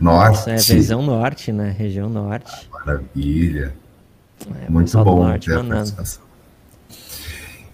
[0.00, 0.50] Norte.
[0.50, 1.74] é a região norte, né?
[1.76, 2.68] Região norte.
[2.72, 3.74] Maravilha.
[4.62, 5.74] É, o Muito bom norte ter a mandando.
[5.76, 6.22] participação.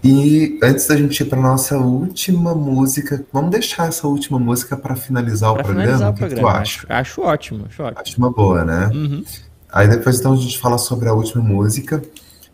[0.03, 4.95] E antes da gente ir para nossa última música, vamos deixar essa última música para
[4.95, 5.85] finalizar o Pra programa?
[5.87, 6.79] finalizar o o que, que tu programa, acha?
[6.81, 8.01] acho, acho ótimo, acho ótimo.
[8.01, 8.87] Acho uma boa, né?
[8.93, 9.23] Uhum.
[9.71, 12.01] Aí depois então a gente fala sobre a última música,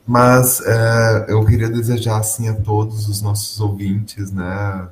[0.06, 4.88] mas é, eu queria desejar assim a todos os nossos ouvintes, né?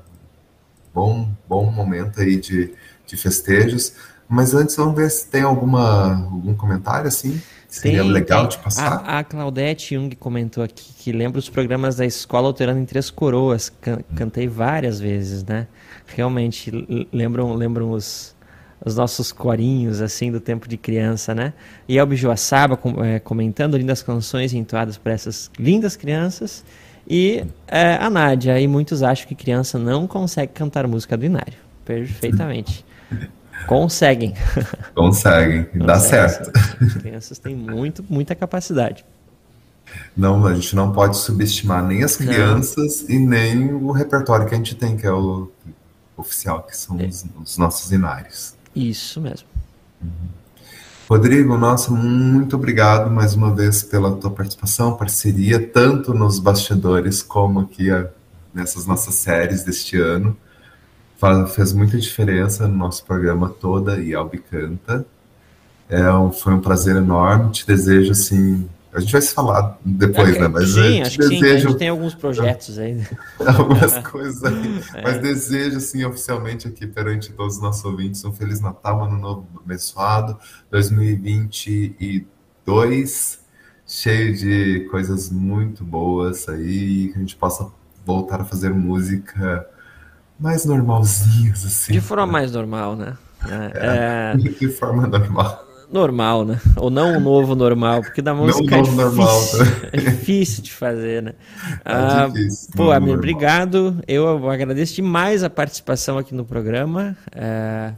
[0.93, 2.73] Bom, bom momento aí de,
[3.05, 3.93] de festejos.
[4.27, 7.41] Mas antes vamos ver se tem alguma algum comentário assim.
[7.67, 8.57] Seria Tem- legal tem.
[8.57, 9.03] de passar.
[9.05, 13.09] A, a Claudete Jung comentou aqui que lembra os programas da Escola Luterana em Três
[13.09, 13.71] Coroas.
[13.81, 15.67] Can- cantei várias vezes, né?
[16.07, 16.71] Realmente
[17.13, 18.35] lembram, lembram os,
[18.83, 21.53] os nossos corinhos, assim, do tempo de criança, né?
[21.87, 26.63] E Elbi Joaçaba com- eh, comentando lindas canções entoadas por essas lindas crianças.
[27.07, 31.53] E eh, a Nádia, e muitos acham que criança não consegue cantar música do Inário.
[31.83, 32.85] Perfeitamente.
[33.67, 34.33] Conseguem.
[34.95, 36.51] Conseguem, dá Conseguem, certo.
[36.81, 39.03] As crianças têm muito, muita capacidade.
[40.15, 42.27] Não, a gente não pode subestimar nem as Não.
[42.27, 45.49] crianças e nem o repertório que a gente tem, que é o
[46.15, 48.53] oficial, que são os, os nossos inários.
[48.75, 49.47] Isso mesmo.
[51.09, 57.61] Rodrigo, nossa, muito obrigado mais uma vez pela tua participação, parceria, tanto nos bastidores como
[57.61, 58.07] aqui a-
[58.53, 60.37] nessas nossas séries deste ano.
[61.17, 65.05] Fa- Fez muita diferença no nosso programa toda e Albicanta.
[65.89, 67.51] É um, foi um prazer enorme.
[67.51, 68.69] Te desejo assim.
[68.91, 70.47] A gente vai se falar depois, né?
[70.47, 71.37] Mas sim, acho que sim.
[71.37, 73.05] A desejo gente tem alguns projetos aí.
[73.45, 74.81] algumas coisas aí.
[74.95, 75.03] É.
[75.03, 79.19] Mas desejo, assim, oficialmente aqui perante todos os nossos ouvintes, um Feliz Natal, um Ano
[79.19, 80.39] Novo abençoado,
[80.71, 83.39] 2022,
[83.85, 87.71] cheio de coisas muito boas aí, que a gente possa
[88.03, 89.67] voltar a fazer música
[90.39, 91.93] mais normalzinhas, assim.
[91.93, 93.15] De forma mais normal, né?
[93.47, 95.68] É, é, De forma normal.
[95.91, 96.59] Normal, né?
[96.77, 99.71] Ou não o novo normal, porque da música novo é, normal, difícil, né?
[99.93, 101.33] é difícil de fazer, né?
[101.85, 102.69] É Ah, difícil.
[102.75, 103.09] Pô, normal.
[103.15, 103.97] obrigado.
[104.07, 107.17] Eu agradeço demais a participação aqui no programa.
[107.35, 107.93] É,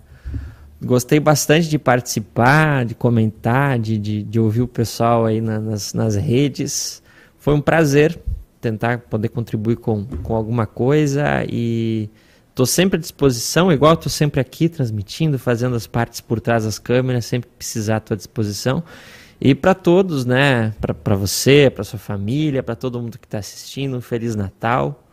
[0.81, 5.93] gostei bastante de participar, de comentar, de, de, de ouvir o pessoal aí na- nas,
[5.93, 7.01] nas redes.
[7.37, 8.17] Foi um prazer
[8.59, 12.09] tentar poder contribuir com, com alguma coisa e
[12.51, 16.77] estou sempre à disposição, igual estou sempre aqui transmitindo, fazendo as partes por trás das
[16.77, 18.83] câmeras, sempre precisar à tua disposição.
[19.39, 20.71] E para todos, né?
[20.79, 25.03] Para você, para sua família, para todo mundo que está assistindo, um Feliz Natal,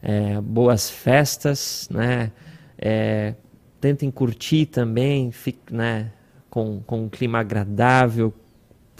[0.00, 2.30] é, boas festas, né?
[2.78, 3.34] É,
[3.80, 6.12] tentem curtir também, fique, né?
[6.48, 8.32] Com, com um clima agradável,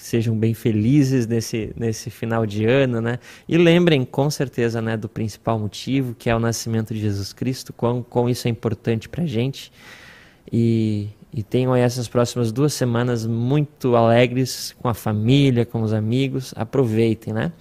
[0.03, 3.20] sejam bem felizes nesse, nesse final de ano, né?
[3.49, 7.73] E lembrem, com certeza, né, do principal motivo, que é o nascimento de Jesus Cristo,
[7.73, 9.70] quão, quão isso é importante para gente.
[10.53, 15.93] E, e tenham aí essas próximas duas semanas muito alegres com a família, com os
[15.93, 16.53] amigos.
[16.57, 17.53] Aproveitem, né?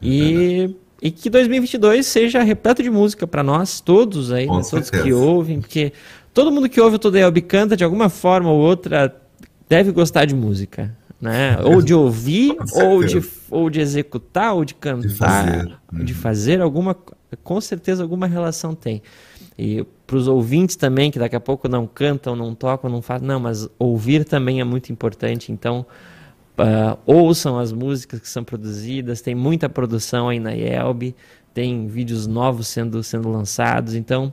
[0.00, 4.62] E, e que 2022 seja repleto de música para nós, todos aí, né?
[4.70, 5.92] todos que ouvem, porque
[6.32, 9.12] todo mundo que ouve o Todo Elbe canta, de alguma forma ou outra,
[9.68, 10.96] deve gostar de música.
[11.24, 11.56] Né?
[11.64, 15.78] Ou de ouvir, ou de, ou de executar, ou de cantar, fazer.
[15.90, 16.18] de Uhum.
[16.18, 16.94] fazer alguma,
[17.42, 19.00] com certeza alguma relação tem.
[19.58, 23.26] E para os ouvintes também, que daqui a pouco não cantam, não tocam, não fazem,
[23.26, 25.50] não, mas ouvir também é muito importante.
[25.50, 25.86] Então,
[26.58, 31.14] ah, ouçam as músicas que são produzidas, tem muita produção aí na IELB,
[31.54, 34.30] tem vídeos novos sendo, sendo lançados, então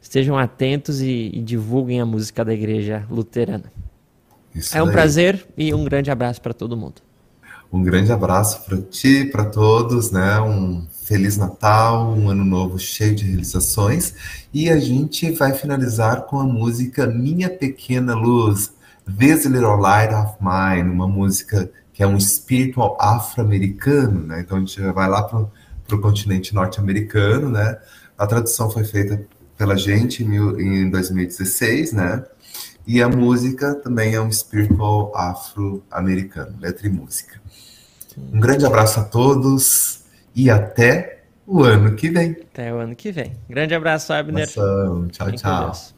[0.00, 3.70] estejam atentos e, e divulguem a música da igreja luterana.
[4.56, 4.94] Isso É um daí.
[4.94, 6.94] prazer e um grande abraço para todo mundo.
[7.72, 10.40] Um grande abraço para ti, para todos, né?
[10.40, 14.14] Um feliz Natal, um ano novo cheio de realizações.
[14.52, 18.72] E a gente vai finalizar com a música Minha Pequena Luz,
[19.18, 24.40] This Little Light of Mine, uma música que é um spiritual afro-americano, né?
[24.40, 27.78] Então a gente vai lá para o continente norte-americano, né?
[28.18, 29.22] A tradução foi feita
[29.56, 32.24] pela gente em 2016, né?
[32.86, 37.40] E a música também é um spiritual afro-americano, letra e música.
[38.16, 40.04] Um grande abraço a todos
[40.34, 42.36] e até o ano que vem.
[42.52, 43.32] Até o ano que vem.
[43.48, 44.48] Grande abraço, Abner.
[44.48, 45.08] Abração.
[45.08, 45.95] Tchau, Fiquem tchau.